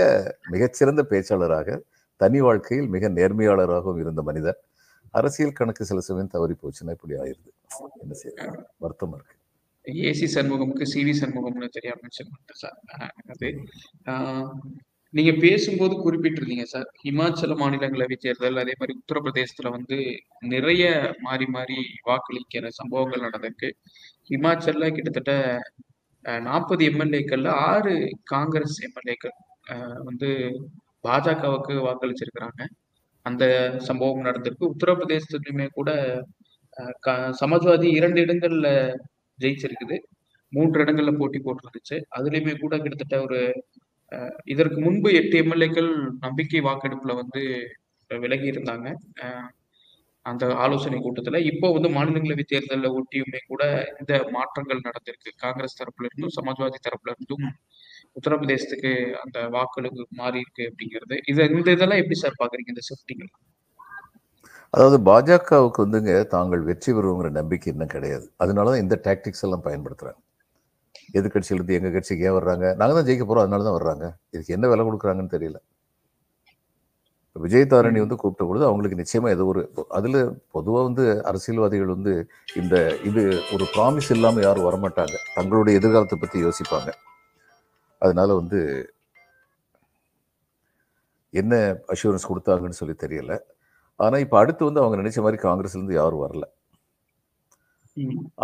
மிகச்சிறந்த 0.53 1.03
பேச்சாளராக 1.11 1.79
தனி 2.21 2.41
வாழ்க்கையில் 2.47 2.91
மிக 2.95 3.09
நேர்மையாளராகவும் 3.19 4.01
இருந்த 4.03 4.23
மனிதர். 4.29 4.59
அரசியல் 5.19 5.57
கணக்கு 5.59 5.89
சில 5.91 6.01
சமயம் 6.09 6.33
தவறி 6.35 6.55
போச்சுன்னா 6.61 6.95
இப்படி 6.97 7.15
ஆயிருது 7.23 7.51
என்ன 8.03 8.15
செய்ய 8.21 8.37
வருத்தமா 8.85 9.17
இருக்கு. 9.19 9.37
ஏசி 10.09 10.27
சண்முகமுக்கு 10.35 10.87
சிவி 10.95 11.15
சண்முகம்னு 11.21 11.69
தெரியாம 11.77 12.01
மென்ஷன் 12.05 12.33
சார். 12.63 12.79
அது 13.33 13.49
நீங்க 15.13 15.33
பேசும்போது 15.33 15.95
குறிப்பிட்டிருந்தீங்க 15.97 16.63
சார். 16.63 16.93
இமாச்சல 17.05 17.55
மாநிலங்களவை 17.57 18.17
தேர்தல் 18.17 18.57
அதே 18.57 18.73
மாதிரி 18.79 19.01
உத்தரப்பிரதேசத்துல 19.05 19.71
வந்து 19.71 20.23
நிறைய 20.41 21.15
மாறி 21.19 21.47
மாறி 21.47 21.75
வாக்களிக்கிற 22.07 22.69
சம்பவங்கள் 22.69 23.31
நடந்திருக்கு. 23.31 23.71
இமாச்சல்ல 24.29 24.93
கிட்டத்தட்ட 24.93 25.61
நாற்பது 26.21 26.89
எம்எல்ஏக்கள்ல 26.89 27.49
ஆறு 27.49 28.19
காங்கிரஸ் 28.25 28.85
எம்எல்ஏக்கள் 28.85 30.05
வந்து 30.05 30.61
பாஜகவுக்கு 31.09 31.75
வாக்களிச்சிருக்கிறாங்க. 31.89 32.67
அந்த 33.23 33.75
சம்பவம் 33.79 34.25
நடந்திருக்கு. 34.25 34.71
உத்தரப்பிரதேசத்துலயுமே 34.87 35.69
கூட 35.73 36.23
க- 37.01 37.35
சமாஜ்வாதி 37.41 37.85
இரண்டு 37.85 38.21
இடங்கள்ல 38.25 38.97
ஜெயிச்சிருக்குது. 39.41 39.99
மூன்று 40.49 40.85
இடங்கள்ல 40.85 41.19
போட்டி 41.19 41.39
போட்டுருந்துச்சு. 41.39 42.03
அதுலயுமே 42.17 42.59
கூட 42.59 42.79
கிட்டத்தட்ட 42.79 43.25
ஒரு 43.25 43.65
இதற்கு 44.53 44.79
முன்பு 44.87 45.09
எட்டு 45.21 45.37
எம்எல்ஏக்கள் 45.43 45.91
நம்பிக்கை 46.25 46.61
வாக்கெடுப்புல 46.69 47.15
வந்து 47.23 47.43
விலகி 48.11 48.47
இருந்தாங்க. 48.53 48.89
அந்த 50.27 50.45
ஆலோசனை 50.65 50.99
கூட்டத்துல 51.05 51.39
இப்போ 51.51 51.69
வந்து 51.77 51.89
மாநிலங்களவை 51.97 52.45
தேர்தலில் 52.51 52.97
ஒட்டியுமே 52.99 53.41
கூட 53.51 53.63
இந்த 54.01 54.13
மாற்றங்கள் 54.37 54.85
நடந்திருக்கு. 54.89 55.31
காங்கிரஸ் 55.45 55.79
தரப்புல 55.81 56.09
இருந்தும் 56.09 56.35
சமாஜ்வாதி 56.39 56.79
தரப்புல 56.87 57.15
இருந்தும் 57.15 57.47
உத்தரப்பிரதேசத்துக்கு 58.19 58.93
அந்த 59.23 59.39
வாக்களுக்கு 59.57 60.05
மாறி 60.21 60.39
இருக்கு 60.45 60.65
அப்படிங்கிறது. 60.71 61.17
இது 61.33 61.49
இந்த 61.57 61.69
இதெல்லாம் 61.77 62.03
எப்படி 62.03 62.19
சார் 62.25 62.41
பாக்குறீங்க 62.43 62.75
இந்த 62.75 62.85
ஷிஃப்டிங் 62.91 63.25
அதாவது 64.75 64.99
பாஜகவுக்கு 65.09 65.81
வந்துங்க 65.85 66.13
தாங்கள் 66.35 66.63
வெற்றி 66.69 66.91
பெறுவோங்கிற 66.97 67.31
நம்பிக்கை 67.39 67.69
இன்னும் 67.73 67.95
கிடையாது. 67.95 68.27
அதனால 68.43 68.71
தான் 68.73 68.83
இந்த 68.85 68.97
டாக்டிக்ஸ் 69.07 69.45
எல்லாம் 69.47 69.65
பயன்படுத்துறாங்க. 69.67 70.21
எதிர்கட்சியிலிருந்து 71.19 71.77
எங்க 71.79 71.91
கட்சிக்கு 71.97 72.27
ஏன் 72.29 72.37
வர்றாங்க? 72.39 72.67
நாங்கள் 72.81 72.97
தான் 72.99 73.09
ஜெயிக்க 73.09 73.25
போகிறோம் 73.27 73.45
அதனால 73.45 73.65
தான் 73.69 73.79
வர்றாங்க. 73.79 74.05
இதுக்கு 74.35 74.57
என்ன 74.57 74.69
விலை 74.73 74.85
கொடுக்குறாங்கன்னு 74.89 75.35
தெரியல. 75.37 75.59
விஜயதாரணி 77.37 77.45
விஜய் 77.45 77.71
தாரணி 77.73 78.01
வந்து 78.05 78.17
கூப்பிட்ட 78.21 78.45
பொழுது 78.49 78.65
அவங்களுக்கு 78.69 78.99
நிச்சயமா 79.01 79.29
ஏதோ 79.35 79.45
ஒரு 79.53 79.61
அதில் 79.99 80.19
பொதுவாக 80.57 80.83
வந்து 80.89 81.05
அரசியல்வாதிகள் 81.31 81.93
வந்து 81.95 82.13
இந்த 82.61 82.75
இது 83.09 83.23
ஒரு 83.55 83.65
ப்ராமிஸ் 83.75 84.11
இல்லாமல் 84.17 84.45
யாரும் 84.47 84.67
வரமாட்டாங்க. 84.69 85.15
தங்களுடைய 85.37 85.81
எதிர்காலத்தை 85.81 86.19
பற்றி 86.19 86.39
யோசிப்பாங்க. 86.47 86.91
அதனால 88.03 88.35
வந்து 88.41 88.61
என்ன 91.41 91.55
அஷூரன்ஸ் 91.95 92.29
கொடுத்தாங்கன்னு 92.31 92.81
சொல்லி 92.81 92.97
தெரியல. 93.05 93.33
ஆனால் 94.05 94.23
இப்போ 94.25 94.37
அடுத்து 94.43 94.69
வந்து 94.69 94.83
அவங்க 94.83 94.97
நினைச்ச 95.03 95.21
மாதிரி 95.27 95.41
காங்கிரஸ்லேருந்து 95.47 96.01
யாரும் 96.01 96.25
வரல. 96.25 96.45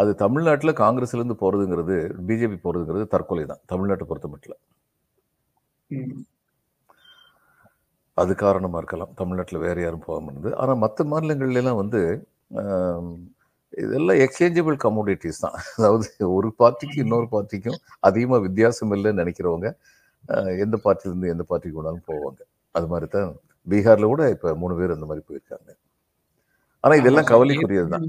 அது 0.00 0.10
தமிழ்நாட்டுல 0.24 0.72
காங்கிரஸ்ல 0.82 1.20
இருந்து 1.20 1.36
போறதுங்கிறது 1.42 1.96
பிஜேபி 2.28 2.58
போறதுங்கிறது 2.64 3.06
தற்கொலை 3.14 3.44
தான் 3.52 3.62
தமிழ்நாட்டை 3.72 4.06
பொறுத்த 4.10 4.28
மட்டும் 4.34 4.60
அது 8.22 8.32
காரணமா 8.44 8.78
இருக்கலாம் 8.82 9.12
தமிழ்நாட்டில் 9.20 9.64
வேற 9.66 9.78
யாரும் 9.84 10.06
போக 10.08 10.18
முடியுது 10.26 10.50
ஆனா 10.62 10.72
மற்ற 10.84 11.04
மாநிலங்கள்ல 11.12 11.60
எல்லாம் 11.62 11.80
வந்து 11.82 12.00
இதெல்லாம் 13.82 14.20
எக்ஸ்சேஞ்சபிள் 14.24 14.76
கமோடிட்டிஸ் 14.84 15.42
தான். 15.44 15.56
அதாவது 15.78 16.08
ஒரு 16.36 16.48
பார்ட்டிக்கு 16.60 16.98
இன்னொரு 17.04 17.26
பார்ட்டிக்கும் 17.34 17.78
அதிகமாக 18.08 18.40
வித்தியாசம் 18.46 18.92
இல்லைன்னு 18.96 19.22
நினைக்கிறவங்க 19.22 19.68
எந்த 20.64 20.76
பார்ட்டிலேருந்து 20.84 21.32
எந்த 21.34 21.44
பார்ட்டிக்கு 21.50 21.78
வேணாலும் 21.80 22.06
போவாங்க. 22.10 22.40
அது 22.74 22.86
மாதிரி 22.92 23.08
தான் 23.16 23.30
பீகார்ல 23.66 24.08
கூட 24.12 24.24
இப்போ 24.34 24.48
மூணு 24.62 24.74
பேர் 24.80 24.96
அந்த 24.96 25.06
மாதிரி 25.10 25.24
போயிருக்காங்க. 25.28 25.70
ஆனா 26.84 26.94
இதெல்லாம் 27.02 27.30
கவலைக்குரியது 27.32 27.90
தான் 27.96 28.06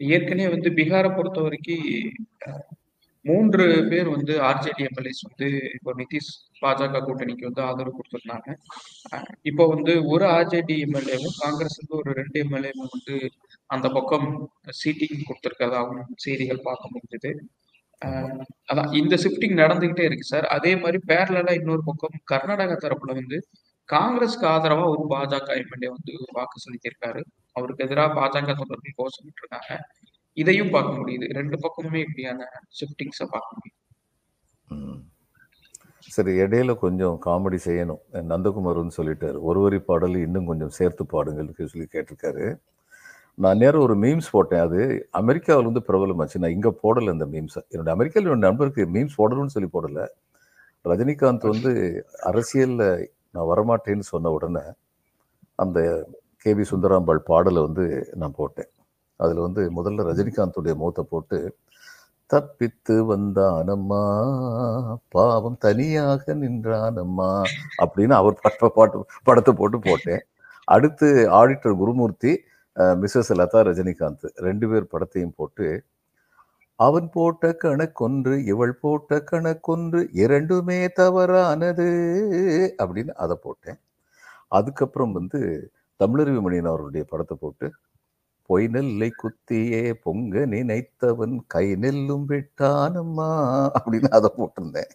ஏற்கனவே 0.00 0.48
வந்து 0.54 0.70
பீகாரை 0.78 1.10
பொறுத்த 1.14 1.40
வரைக்கும் 1.40 1.86
மூன்று 3.24 3.64
பேர் 3.90 4.08
வந்து 4.14 4.34
ஆர்ஜேடி 4.48 4.82
எம்எல்ஏஸ் 4.88 5.22
வந்து 5.28 5.48
இப்போ 5.76 5.90
நிதிஷ் 6.00 6.30
பாஜக 6.62 7.00
கூட்டணிக்கு 7.06 7.48
வந்து 7.48 7.62
ஆதரவு 7.68 7.96
கொடுத்துருந்தாங்க. 7.96 8.48
இப்போ 9.50 9.64
வந்து 9.72 9.92
ஒரு 10.12 10.24
ஆர்ஜேடி 10.36 10.76
எம்எல்ஏவும் 10.86 11.36
காங்கிரஸ் 11.42 11.78
வந்து 11.80 11.96
ஒரு 12.00 12.12
ரெண்டு 12.20 12.38
எம்எல்ஏவும் 12.44 12.92
வந்து 12.94 13.16
அந்த 13.74 13.86
பக்கம் 13.96 14.28
சீட்டிங் 14.80 15.26
கொடுத்துருக்கதாகவும் 15.28 16.06
செய்திகள் 16.24 16.66
பார்க்க 16.68 16.92
முடிஞ்சது. 16.94 17.32
அதான் 18.70 18.90
இந்த 19.00 19.14
ஷிஃப்டிங் 19.24 19.56
நடந்துகிட்டே 19.62 20.04
இருக்கு 20.08 20.32
சார். 20.32 20.46
அதே 20.56 20.72
மாதிரி 20.84 20.98
பேரலா 21.12 21.54
இன்னொரு 21.60 21.82
பக்கம் 21.90 22.16
கர்நாடகா 22.32 22.76
தரப்புல 22.84 23.14
வந்து 23.20 23.38
காங்கிரஸ்க்கு 23.88 24.46
ஆதரவா 24.54 24.86
ஒரு 24.94 25.04
பாஜக 25.14 25.50
எம்எல்ஏ 25.62 25.90
வந்து 25.96 26.14
வாக்கு 26.38 26.64
செலுத்தியிருக்காரு. 26.66 27.22
அவருக்கு 27.58 27.86
எதிராக 27.86 28.16
பாஜக 28.20 28.54
தொடர்பு 28.62 28.92
கோஷமிட்டு 29.00 29.42
இருக்காங்க 29.42 29.70
இதையும் 30.42 30.72
பார்க்க 30.74 31.00
முடியுது. 31.00 31.26
ரெண்டு 31.38 31.56
பக்கமுமே 31.64 32.00
இப்படியான 32.06 32.40
ஷிஃப்டிங்ஸை 32.78 33.26
பார்க்க 33.34 33.58
முடியுது. 33.58 33.76
சரி 36.16 36.32
இடையில 36.42 36.72
கொஞ்சம் 36.84 37.16
காமெடி 37.24 37.58
செய்யணும். 37.64 38.02
நந்தகுமார்னு 38.30 38.96
சொல்லிட்டாரு. 38.96 39.38
ஒரு 39.48 39.60
வரி 39.64 39.78
பாடல் 39.88 40.16
இன்னும் 40.26 40.48
கொஞ்சம் 40.50 40.72
சேர்த்து 40.78 41.02
பாடுங்கள் 41.12 41.70
சொல்லி 41.72 41.86
கேட்டிருக்காரு. 41.94 42.46
நான் 43.44 43.60
நேரம் 43.62 43.84
ஒரு 43.86 43.94
மீம்ஸ் 44.04 44.30
போட்டேன். 44.30 44.62
அது 44.66 44.80
அமெரிக்காவில் 45.20 45.68
வந்து 45.68 45.82
பிரபலமாச்சு. 45.88 46.40
நான் 46.42 46.54
இங்கே 46.56 46.72
போடலை 46.82 47.10
இந்த 47.16 47.26
மீம்ஸை 47.34 47.60
என்னோட 47.72 47.90
அமெரிக்காவில் 47.96 48.28
என்னோட 48.28 48.46
நண்பருக்கு 48.46 48.84
மீம்ஸ் 48.94 49.18
போடணும்னு 49.20 49.54
சொல்லி 49.56 49.70
போடலை. 49.74 50.06
ரஜினிகாந்த் 50.90 51.52
வந்து 51.52 51.72
அரசியலில் 52.30 52.86
நான் 53.34 53.50
வரமாட்டேன்னு 53.52 54.06
சொன்ன 54.12 54.30
உடனே 54.36 54.64
அந்த 55.64 55.78
கே 56.42 56.50
வி 56.58 56.64
சுந்தராம்பாள் 56.70 57.20
பாடலை 57.30 57.60
வந்து 57.66 57.84
நான் 58.20 58.36
போட்டேன். 58.40 58.70
அதில் 59.20 59.44
வந்து 59.46 59.62
முதல்ல 59.78 60.04
ரஜினிகாந்துடைய 60.08 60.74
முகத்தை 60.80 61.04
போட்டு 61.12 61.38
தப்பித்து 62.30 62.94
வந்தானம்மா 63.10 64.02
பாவம் 65.14 65.58
தனியாக 65.66 66.34
நின்றானம்மா 66.42 67.30
அப்படின்னு 67.82 68.14
அவர் 68.20 68.40
பாட்ட 68.42 68.68
பாட்டு 68.76 69.04
படத்தை 69.28 69.52
போட்டு 69.60 69.78
போட்டேன். 69.86 70.22
அடுத்து 70.74 71.08
ஆடிட்டர் 71.38 71.78
குருமூர்த்தி 71.82 72.32
மிஸ்ஸஸ் 73.02 73.32
லதா 73.40 73.60
ரஜினிகாந்த் 73.68 74.26
ரெண்டு 74.46 74.66
பேர் 74.70 74.90
படத்தையும் 74.92 75.36
போட்டு 75.38 75.68
அவன் 76.86 77.08
போட்ட 77.16 77.50
கணக்கொன்று 77.64 78.34
இவள் 78.52 78.74
போட்ட 78.82 79.16
கணக்கொன்று 79.30 80.00
இரண்டுமே 80.22 80.78
தவறானது 81.00 81.88
அப்படின்னு 82.82 83.14
அதை 83.24 83.36
போட்டேன். 83.46 83.78
அதுக்கப்புறம் 84.58 85.16
வந்து 85.18 85.40
தமிழருவி 86.00 86.40
மணியன் 86.46 86.70
அவருடைய 86.72 87.04
படத்தை 87.12 87.36
போட்டு 87.42 87.66
பொய் 88.50 88.66
நெல்லை 88.74 89.08
குத்தியே 89.20 89.80
பொங்க 90.04 90.44
நினைத்தவன் 90.52 91.34
கை 91.54 91.64
நெல்லும் 91.82 92.26
விட்டானம்மா 92.30 93.30
அப்படின்னு 93.78 94.10
அதை 94.18 94.28
போட்டிருந்தேன். 94.38 94.92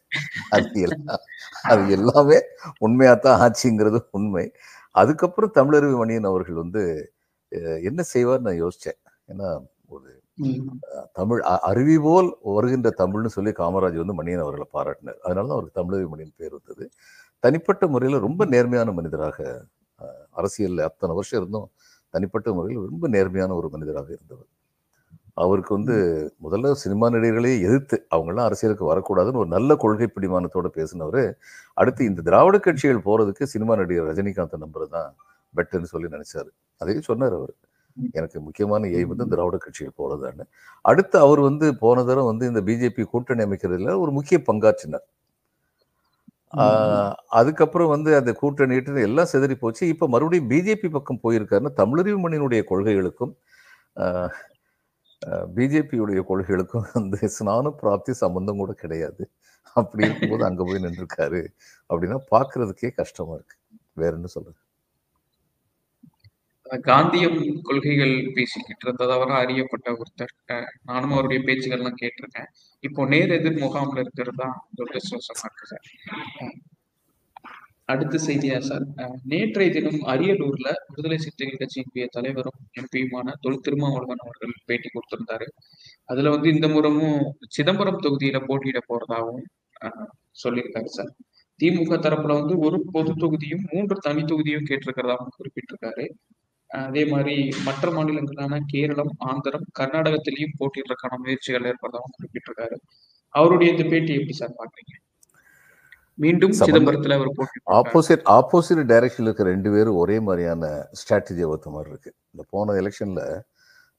அது 0.55 0.79
எல்லாம் 0.87 1.23
அது 1.71 1.83
எல்லாமே 1.97 2.37
உண்மையாத்தான் 2.85 3.41
ஆச்சுங்கிறது 3.45 3.99
உண்மை. 4.19 4.45
அதுக்கப்புறம் 5.01 5.55
தமிழருவி 5.59 5.95
மணியன் 6.01 6.29
அவர்கள் 6.31 6.61
வந்து 6.63 6.83
என்ன 7.89 8.01
செய்வார் 8.13 8.45
நான் 8.47 8.61
யோசிச்சேன். 8.63 8.99
ஏன்னா 9.31 9.49
ஒரு 9.95 10.09
தமிழ் 11.19 11.41
அருவி 11.69 11.97
போல் 12.05 12.29
வருகின்ற 12.57 12.89
தமிழ்னு 13.01 13.35
சொல்லி 13.37 13.51
காமராஜ் 13.61 14.01
வந்து 14.03 14.19
மணியன் 14.19 14.43
அவர்களை 14.45 14.67
பாராட்டினார். 14.77 15.19
அதனால 15.25 15.47
தான் 15.47 15.57
அவருக்கு 15.57 15.79
தமிழருவி 15.81 16.09
மணியன் 16.13 16.37
பேர் 16.41 16.57
வந்தது. 16.57 16.85
தனிப்பட்ட 17.43 17.83
முறையில் 17.93 18.25
ரொம்ப 18.27 18.45
நேர்மையான 18.55 18.91
மனிதராக 18.99 19.39
அரசியல்ல 20.37 20.81
அத்தனை 20.81 21.15
வருஷம் 21.15 21.41
இருந்தும் 21.41 21.69
தனிப்பட்ட 22.13 22.53
முறையில் 22.53 22.89
ரொம்ப 22.89 23.07
நேர்மையான 23.07 23.55
ஒரு 23.55 23.69
மனிதராக 23.69 24.09
இருந்தவர். 24.13 24.49
அவருக்கு 25.35 25.73
வந்து 25.73 25.95
முதல்ல 26.43 26.71
சினிமா 26.73 27.09
நடிகர்களே 27.09 27.53
எதிர்த்து 27.61 27.97
அவங்கெல்லாம் 28.15 28.45
அரசியலுக்கு 28.45 28.85
வரக்கூடாதுன்னு 28.91 29.41
ஒரு 29.43 29.47
நல்ல 29.47 29.75
கொள்கை 29.75 30.07
பிடிமானத்தோட 30.15 30.67
பேசினவர் 30.75 31.21
அடுத்து 31.77 32.05
இந்த 32.05 32.21
திராவிட 32.21 32.59
கட்சிகள் 32.59 33.05
போறதுக்கு 33.05 33.43
சினிமா 33.45 33.75
நடிகர் 33.75 34.09
ரஜினிகாந்த் 34.11 34.57
நம்பர் 34.57 34.87
தான் 34.89 35.11
பெட்டர்னு 35.55 35.91
சொல்லி 35.93 36.09
நினைச்சாரு. 36.09 36.49
அதையும் 36.81 37.03
சொன்னார் 37.03 37.33
அவர். 37.33 37.53
எனக்கு 38.13 38.41
முக்கியமான 38.41 38.87
எய்ம் 38.89 39.11
வந்து 39.13 39.27
திராவிட 39.27 39.57
கட்சிகள் 39.57 39.97
போறதான்னு. 39.99 40.45
அடுத்து 40.85 41.19
அவர் 41.19 41.41
வந்து 41.41 41.75
போன 41.77 42.03
தடவை 42.03 42.25
வந்து 42.25 42.47
இந்த 42.47 42.61
பிஜேபி 42.61 43.05
கூட்டணி 43.05 43.43
அமைக்கிறதுல 43.43 43.99
ஒரு 43.99 44.11
முக்கிய 44.11 44.39
பங்காற்றினார். 44.47 45.05
அதுக்கப்புறம் 47.39 47.91
வந்து 47.95 48.11
அந்த 48.19 48.31
கூட்டணி 48.41 48.75
கிட்டணி 48.77 49.01
எல்லாம் 49.09 49.29
சிதறி 49.33 49.55
போச்சு. 49.63 49.83
இப்ப 49.93 50.07
மறுபடியும் 50.13 50.49
பிஜேபி 50.51 50.89
பக்கம் 50.97 51.21
போயிருக்காருன்னா 51.23 51.71
தமிழறிவு 51.81 52.19
மணியினுடைய 52.25 52.61
கொள்கைகளுக்கும் 52.71 53.33
பிஜேபியுடைய 55.57 56.21
கொள்கைகளுக்கும் 56.29 56.87
வந்து 56.97 57.19
ஸ்நான 57.37 57.71
பிராப்தி 57.81 58.13
சம்பந்தம் 58.23 58.61
கூட 58.63 58.73
கிடையாது. 58.83 59.23
அப்படி 59.75 60.03
இருக்கும்போது 60.07 60.43
அங்க 60.49 60.63
போய் 60.69 60.83
நின்றுருக்காரு. 60.85 61.41
அப்படின்னா 61.89 62.19
பாக்குறதுக்கே 62.33 62.91
கஷ்டமா 63.01 63.35
இருக்கு. 63.39 63.57
வேற 64.01 64.13
என்ன 64.19 64.29
சொல்றது? 64.35 64.59
காந்தியம் 66.81 67.37
கொள்கைகள் 67.61 68.33
பேசிக்கிட்டு 68.33 68.87
இருந்ததவர 68.87 69.31
அறியப்பட்ட 69.37 69.91
ஒருத்தர். 69.93 70.33
நானும் 70.83 71.11
அவருடைய 71.11 71.43
பேச்சுகள்லாம் 71.43 71.99
கேட்டிருக்கேன். 72.01 72.49
இப்போ 72.83 73.05
நேர் 73.05 73.31
எதிர் 73.31 73.61
முகாம்ல 73.61 73.99
இருக்கிறது 73.99 74.37
தான் 74.37 74.55
துரதிருஷ்டவசமா 74.77 75.45
இருக்கு 75.45 75.67
சார்? 75.67 75.87
அடுத்த 77.85 78.17
செய்தியா 78.25 78.57
சார்? 78.59 78.85
அஹ், 78.97 79.17
நேற்றைய 79.23 79.71
தினம் 79.71 80.01
அரியலூர்ல 80.05 80.67
விடுதலை 80.89 81.17
சிறுத்தைகள் 81.17 81.59
கட்சியினுடைய 81.59 82.07
தலைவரும் 82.11 82.59
எம்பியுமான 82.81 83.33
தொல் 83.41 83.59
திருமாவளவன் 83.59 84.23
அவர்கள் 84.23 84.53
பேட்டி 84.65 84.89
கொடுத்திருந்தாரு. 84.89 85.47
அதுல 86.09 86.29
வந்து 86.29 86.49
இந்த 86.49 86.67
முறமும் 86.67 87.19
சிதம்பரம் 87.49 88.01
தொகுதியில 88.03 88.39
போட்டியிட 88.45 88.81
போறதாகவும் 88.87 89.45
சொல்லியிருக்காரு 90.43 90.85
சார். 90.89 91.11
திமுக 91.59 91.97
தரப்புல 91.99 92.39
வந்து 92.41 92.59
ஒரு 92.59 92.83
பொது 92.91 93.13
தொகுதியும் 93.15 93.65
மூன்று 93.73 93.97
தனி 93.99 94.23
தொகுதியும் 94.23 94.67
கேட்டிருக்கிறதாகவும் 94.69 95.35
குறிப்பிட்டிருக்காரு. 95.37 96.05
அதே 96.73 97.03
மாதிரி 97.05 97.35
மற்ற 97.63 97.89
மாநிலங்களான 97.91 98.59
கேரளம் 98.71 99.13
ஆந்திரம் 99.21 99.65
கர்நாடகத்திலையும் 99.79 100.55
போட்டியிடுறதுக்கான 100.59 101.19
முயற்சிகள் 101.19 101.67
ஏற்படுறதாகவும் 101.71 102.15
குறிப்பிட்டிருக்காரு 102.17 102.77
அவருடைய 103.35 103.73
இந்த 103.73 103.83
பேட்டி 103.89 104.13
எப்படி 104.13 104.33
சார் 104.33 104.57
பாக்குறீங்க 104.57 104.93
மீண்டும். 106.19 106.53
சிதம்பரத்துல 106.59 107.15
அவர் 107.15 107.29
போட்டி. 107.37 107.59
ஆப்போசிட் 107.77 108.25
ஆப்போசிட் 108.29 108.81
டைரக்ஷன்ல 108.89 109.29
இருக்க 109.29 109.43
ரெண்டு 109.43 109.69
பேரும் 109.71 109.95
ஒரே 109.95 110.17
மாதிரியான 110.19 110.65
ஸ்ட்ராட்டஜியை 110.91 111.47
ஒத்த 111.47 111.69
மாதிரி 111.69 111.89
இருக்கு 111.89 112.11
இந்த 112.31 112.43
போன 112.49 112.75
எலெக்ஷன்ல 112.81 113.21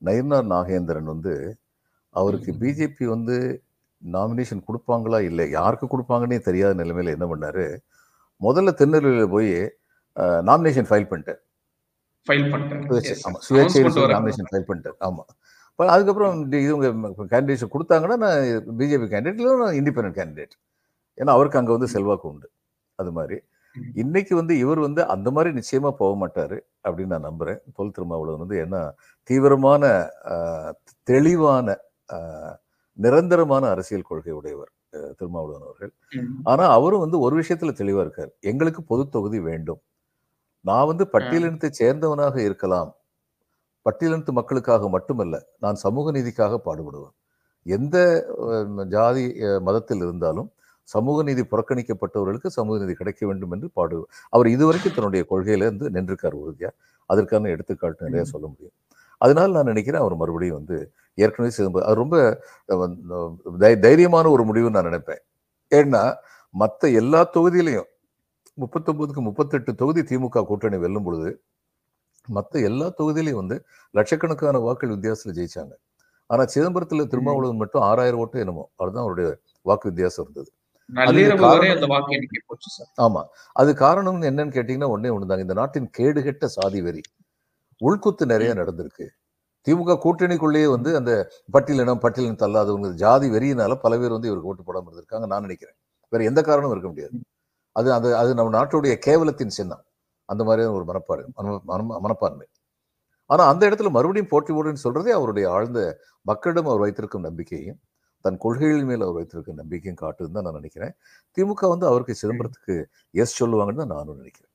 நயினார் 0.03 0.47
நாகேந்திரன் 0.47 1.05
வந்து 1.05 1.35
அவருக்கு 2.15 2.51
பிஜேபி 2.53 3.05
வந்து 3.05 3.37
நாமினேஷன் 4.03 4.67
கொடுப்பாங்களா 4.69 5.19
இல்லை 5.21 5.51
யாருக்கு 5.51 5.87
கொடுப்பாங்கன்னே 5.87 6.39
தெரியாத 6.41 6.75
நிலைமையில 6.83 7.15
என்ன 7.17 7.27
பண்ணாரு 7.27 7.67
முதல்ல 8.41 8.75
திருநெல்வேலியில் 8.75 9.29
போய் 9.29 9.53
நாமினேஷன் 10.47 10.89
ஃபைல் 10.91 11.11
பண்ணிட்டார் 11.11 11.41
ஃபைல் 14.49 14.69
பண்ணிட்டார் 14.69 14.99
ஆமா. 15.01 15.25
இப்போ 15.71 15.87
அதுக்கப்புறம் 15.87 16.53
இவங்க 16.53 16.89
கேண்டிடேட்ஸ் 17.33 17.73
கொடுத்தாங்கன்னா 17.75 18.17
நான் 18.17 18.43
பிஜேபி 18.79 19.07
கேண்டிடேட் 19.15 19.41
இல்லை 19.41 19.57
நான் 19.57 19.79
இண்டிபெண்டன்ட் 19.81 20.19
கேண்டிடேட் 20.21 20.55
ஏன்னா 21.19 21.31
அவருக்கு 21.31 21.59
அங்கே 21.59 21.73
வந்து 21.73 21.89
செல்வாக்கு 21.89 22.29
உண்டு. 22.29 22.49
அது 22.99 23.13
மாதிரி. 23.13 23.37
இன்னைக்கு 23.95 24.35
வந்து 24.37 24.59
இவர் 24.59 24.79
வந்து 24.79 25.07
அந்த 25.07 25.31
மாதிரி 25.31 25.51
நிச்சயமா 25.59 25.91
போக 25.91 26.13
மாட்டாரு 26.15 26.57
அப்படின்னு 26.85 27.07
நான் 27.07 27.29
நம்புறேன். 27.31 27.61
தொல் 27.75 27.91
திருமாவளவன் 27.91 28.43
வந்து 28.47 28.57
ஏன்னா 28.65 28.81
தீவிரமான 29.31 29.85
தெளிவான 31.09 31.77
நிரந்தரமான 32.99 33.69
அரசியல் 33.69 34.03
கொள்கை 34.03 34.33
உடையவர் 34.33 34.73
திருமாவளவன் 35.17 35.63
அவர்கள். 35.63 35.93
ம். 36.11 36.41
ஆனா 36.45 36.65
அவரும் 36.69 37.01
வந்து 37.01 37.19
ஒரு 37.19 37.41
விஷயத்துல 37.41 37.73
தெளிவா 37.79 38.01
இருக்கார். 38.01 38.33
எங்களுக்கு 38.41 38.83
பொது 38.83 39.09
தொகுதி 39.09 39.41
வேண்டும். 39.41 39.81
நான் 40.65 40.89
வந்து 40.91 41.05
பட்டியலினத்தை 41.15 41.69
சேர்ந்தவனாக 41.81 42.37
இருக்கலாம். 42.49 42.91
பட்டியலினத்து 43.87 44.33
மக்களுக்காக 44.39 44.89
மட்டுமல்ல 44.95 45.37
நான் 45.65 45.79
சமூக 45.85 46.13
நீதிக்காக 46.17 46.59
பாடுபடுவேன். 46.67 47.15
எந்த 47.67 47.97
ஜாதி 48.95 49.25
மதத்தில் 49.67 50.03
இருந்தாலும் 50.07 50.49
சமூக 50.89 51.19
நீதி 51.29 51.43
புறக்கணிக்கப்பட்டவர்களுக்கு 51.53 52.49
சமூக 52.57 52.77
நீதி 52.81 52.95
கிடைக்க 53.01 53.23
வேண்டும் 53.29 53.53
என்று 53.55 53.69
பாடு 53.79 53.99
அவர் 54.35 54.49
இதுவரைக்கும் 54.55 54.97
தன்னுடைய 54.97 55.23
கொள்கையில 55.31 55.67
இருந்து 55.67 55.87
நின்றிருக்கார் 55.97 56.37
உறுதியா? 56.43 56.71
அதற்கான 57.11 57.51
எடுத்துக்காட்டு 57.55 58.07
நிறைய 58.09 58.25
சொல்ல 58.33 58.45
முடியும். 58.53 58.75
அதனால 59.21 59.49
நான் 59.57 59.71
நினைக்கிறேன் 59.73 60.03
அவர் 60.05 60.21
மறுபடியும் 60.23 60.59
வந்து 60.61 60.77
ஏற்கனவே 61.19 61.51
சிதம்பரம் 61.57 61.89
அது 61.89 61.97
ரொம்ப 62.03 62.17
தைரியமான 63.87 64.31
ஒரு 64.35 64.45
முடிவுன்னு 64.49 64.77
நான் 64.79 64.89
நினைப்பேன். 64.91 65.23
ஏன்னா 65.73 66.03
மற்ற 66.55 66.89
எல்லா 67.01 67.21
தொகுதியிலையும் 67.37 67.89
முப்பத்தொன்பதுக்கு 68.59 69.21
முப்பத்தெட்டு 69.21 69.75
தொகுதி 69.75 70.03
திமுக 70.03 70.45
கூட்டணி 70.45 70.77
வெல்லும் 70.77 71.03
பொழுது 71.03 71.45
மற்ற 72.29 72.61
எல்லா 72.61 72.93
தொகுதியிலையும் 72.99 73.33
வந்து 73.33 73.65
லட்சக்கணக்கான 73.91 74.59
வாக்குகள் 74.59 74.97
வித்தியாசத்தில் 74.97 75.39
ஜெயிச்சாங்க. 75.39 75.75
ஆனா 76.27 76.43
சிதம்பரத்துல 76.43 77.07
திருமாவளவன் 77.07 77.57
மட்டும் 77.57 77.83
ஆறாயிரம் 77.83 78.21
ஓட்டு 78.21 78.39
என்னமோ 78.39 78.71
அதுதான் 78.77 79.03
அவருடைய 79.03 79.39
வாக்கு 79.63 79.89
வித்தியாசம் 79.89 80.25
இருந்தது. 80.25 80.51
ஆமா. 83.03 83.25
அது 83.53 83.75
காரணம் 83.75 84.23
என்னன்னு 84.23 84.55
கேட்டீங்கன்னா 84.57 84.89
ஒண்ணே 84.95 85.11
ஒண்ணுதாங்க. 85.17 85.39
இந்த 85.39 85.55
நாட்டின் 85.55 85.91
கேடுகெட்ட 85.99 86.45
சாதி 86.45 86.83
வெறி 86.83 87.01
உள்குத்து 87.81 88.25
நிறைய 88.27 88.55
நடந்திருக்கு. 88.55 89.07
திமுக 89.67 89.99
கூட்டணிக்குள்ளேயே 90.05 90.69
வந்து 90.69 90.97
அந்த 90.97 91.31
பட்டியலினம் 91.53 92.03
பட்டியலினம் 92.03 92.43
தள்ளாதவங்க 92.45 92.93
ஜாதி 92.93 93.31
வெறியினால 93.31 93.75
பல 93.75 93.99
பேர் 93.99 94.11
வந்து 94.11 94.29
இவருக்கு 94.29 94.49
ஓட்டு 94.49 94.63
போடாம 94.63 94.87
இருந்திருக்காங்க 94.93 95.27
நான் 95.27 95.41
நினைக்கிறேன். 95.41 95.77
வேற 96.09 96.25
எந்த 96.25 96.43
காரணமும் 96.43 96.73
இருக்க 96.73 96.89
முடியாது. 96.89 97.15
அது 97.75 97.93
அது 97.93 98.17
அது 98.17 98.35
நம்ம 98.35 98.65
நாட்டுடைய 98.65 98.95
கேவலத்தின் 98.95 99.49
சின்னம். 99.49 99.85
அந்த 100.25 100.45
மாதிரியான 100.45 100.77
ஒரு 100.77 100.85
மனப்பாடு 100.85 101.27
மன- 101.35 101.61
மன- 101.65 101.99
மனப்பான்மை. 101.99 102.47
ஆனா 103.27 103.49
அந்த 103.49 103.71
இடத்துல 103.71 103.91
மறுபடியும் 103.91 104.29
போட்டி 104.29 104.55
போடுன்னு 104.55 104.77
சொல்றதே 104.85 105.09
அவருடைய 105.09 105.51
ஆழ்ந்த 105.51 105.99
மக்களிடம் 106.23 106.67
அவர் 106.67 106.79
வைத்திருக்கும் 106.79 107.23
நம்பிக்கையும் 107.23 107.81
தன் 108.21 108.37
கொள்கைகள் 108.37 108.85
மேல் 108.85 109.01
அவர் 109.01 109.15
வைத்திருக்கும் 109.15 109.55
நம்பிக்கையும் 109.55 110.01
காட்டுதுன்னு 110.01 110.31
தான் 110.31 110.43
நான் 110.43 110.53
நினைக்கிறேன். 110.53 110.95
திமுக 111.37 111.69
வந்து 111.69 111.87
அவருக்கு 111.87 112.15
சிதம்பரத்துக்கு 112.15 112.85
எஸ் 113.11 113.45
சொல்லுவாங்கன்னு 113.45 113.75
தான் 113.75 113.87
நானும் 113.87 114.17
நினைக்கிறேன். 114.17 114.51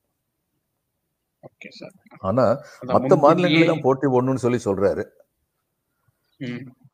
ஆனா 2.18 2.60
மற்ற 2.80 3.16
மாநிலங்களெல்லாம் 3.16 3.80
போட்டி 3.80 4.06
போடணும்னு 4.06 4.56
சொல்லி 4.56 4.60
சொல்றாரு. 4.64 5.06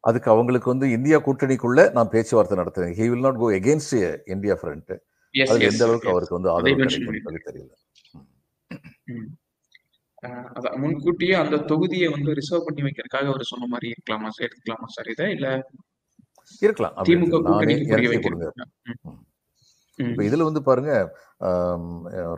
அதுக்கு 0.00 0.30
அவங்களுக்கு 0.30 0.70
வந்து 0.70 0.90
இந்தியா 0.90 1.18
கூட்டணிக்குள்ள 1.18 1.90
நான் 1.90 2.08
பேச்சுவார்த்தை 2.08 2.58
நடத்துறேன். 2.58 2.94
He 2.94 3.10
will 3.10 3.20
not 3.20 3.36
go 3.36 3.50
against 3.50 4.30
India 4.30 4.54
front 4.54 4.98
Yes, 5.38 5.50
எந்த 5.68 5.82
அளவுக்கு. 5.86 6.12
அவருக்கு 6.12 6.36
வந்து 6.36 6.50
அதை 6.50 6.72
ஆதரவு 6.72 6.82
mention 6.82 7.02
கிடைக்கும்ன்றது 7.08 7.48
தெரியல. 7.48 7.72
முன்கூட்டியே 10.82 11.34
அந்த 11.40 11.56
தொகுதியை 11.70 12.06
வந்து 12.14 12.30
ரிசர்வ் 12.38 12.66
பண்ணி 12.66 12.82
வைக்கிறதுக்காக 12.86 13.26
அவர் 13.32 13.50
சொன்ன 13.50 13.66
மாதிரி 13.72 13.88
இருக்கலாமா? 13.94 14.28
சார் 14.36 14.46
எடுத்துக்கலாமா 14.46 14.88
சார் 14.96 15.10
இதை? 15.14 15.26
இல்ல 15.36 15.48
இருக்கலாம் 16.66 16.94
திமுக 17.08 17.34
இப்ப 19.98 20.22
இதுல 20.28 20.46
வந்து 20.46 20.60
பாருங்க 20.68 20.92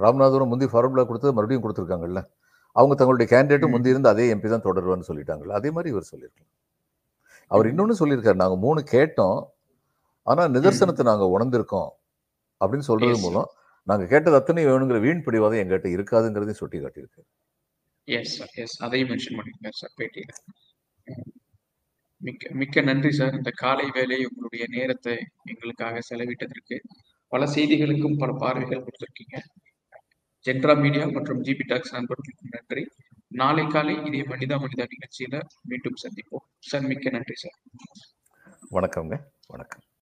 ராமநாதபுரம் 0.03 0.51
முந்தி 0.53 0.67
ஃபார்முலா 0.73 1.05
கொடுத்தது 1.09 1.37
மறுபடியும் 1.37 1.65
கொடுத்துருக்காங்கல்ல. 1.65 2.21
அவங்க 2.77 2.95
தங்களுடைய 2.99 3.29
கேண்டிடேட்டும் 3.33 3.71
ம். 3.71 3.75
முந்தி 3.75 3.93
இருந்து 3.95 4.11
அதே 4.13 4.27
எம்பி 4.35 4.49
தான் 4.53 4.65
தொடருவான்னு 4.67 5.09
சொல்லிட்டாங்கல்ல. 5.11 5.57
அதே 5.61 5.71
மாதிரி 5.77 5.93
இவர் 5.95 6.11
சொல்லியிருக்கலாம். 6.11 6.53
அவர் 7.51 7.69
இன்னொன்னு 7.71 7.97
சொல்லியிருக்காரு. 8.01 8.39
நாங்க 8.43 8.57
மூணு 8.67 8.81
கேட்டோம். 8.93 9.39
ஆனா 10.27 10.43
நிதர்சனத்தை 10.57 11.05
நாங்க 11.11 11.27
உணர்ந்திருக்கோம். 11.37 11.91
அப்படின்னு 12.61 12.89
சொல்றது. 12.91 13.19
மூலம் 13.27 13.51
நாங்க 13.89 14.07
கேட்டது 14.07 14.37
அத்தனை 14.37 14.67
வேணுங்கிற 14.67 15.01
வீண் 15.01 15.25
பிடிவாதம் 15.27 15.61
எங்கிட்ட 15.63 15.89
இருக்காதுங்கிறதையும் 15.97 16.61
சுட்டி 16.63 16.79
காட்டியிருக்கு 16.79 17.23
எஸ் 18.09 18.35
சார் 18.39 18.55
எஸ் 18.55 18.83
அதையும் 18.83 19.11
மென்ஷன் 19.11 19.39
பண்ணிருக்காரு 19.39 19.79
சார் 19.81 19.95
பேட்டியில. 19.99 20.33
மிக்க 22.21 22.51
மிக்க 22.51 22.81
நன்றி 22.81 23.11
சார் 23.13 23.35
இந்த 23.35 23.51
காலை 23.51 23.87
வேலை 23.91 24.19
உங்களுடைய 24.25 24.65
நேரத்தை 24.69 25.15
எங்களுக்காக 25.45 26.01
செலவிட்டதற்கு 26.09 26.79
பல 27.33 27.47
செய்திகளுக்கும் 27.55 28.19
பல 28.19 28.33
பார்வைகள் 28.33 28.85
கொடுத்துருக்கீங்க. 28.85 29.37
ஜென்ரா 30.47 30.75
மீடியா 30.81 31.07
மற்றும் 31.07 31.43
ஜிபி 31.45 31.67
டாக்ஸ் 31.67 31.95
நண்பர்களுக்கும் 31.95 32.55
நன்றி. 32.57 32.85
நாளை 33.41 33.67
காலை 33.67 33.95
இதே 34.09 34.23
மனிதா 34.33 34.59
மனிதா 34.65 34.87
நிகழ்ச்சியில 34.95 35.41
மீண்டும் 35.63 36.01
சந்திப்போம். 36.05 36.47
சார் 36.59 36.83
மிக்க 36.83 37.11
நன்றி 37.11 37.35
சார் 37.35 37.59
வணக்கம்ங்க. 38.71 39.19
வணக்கம். 39.47 39.85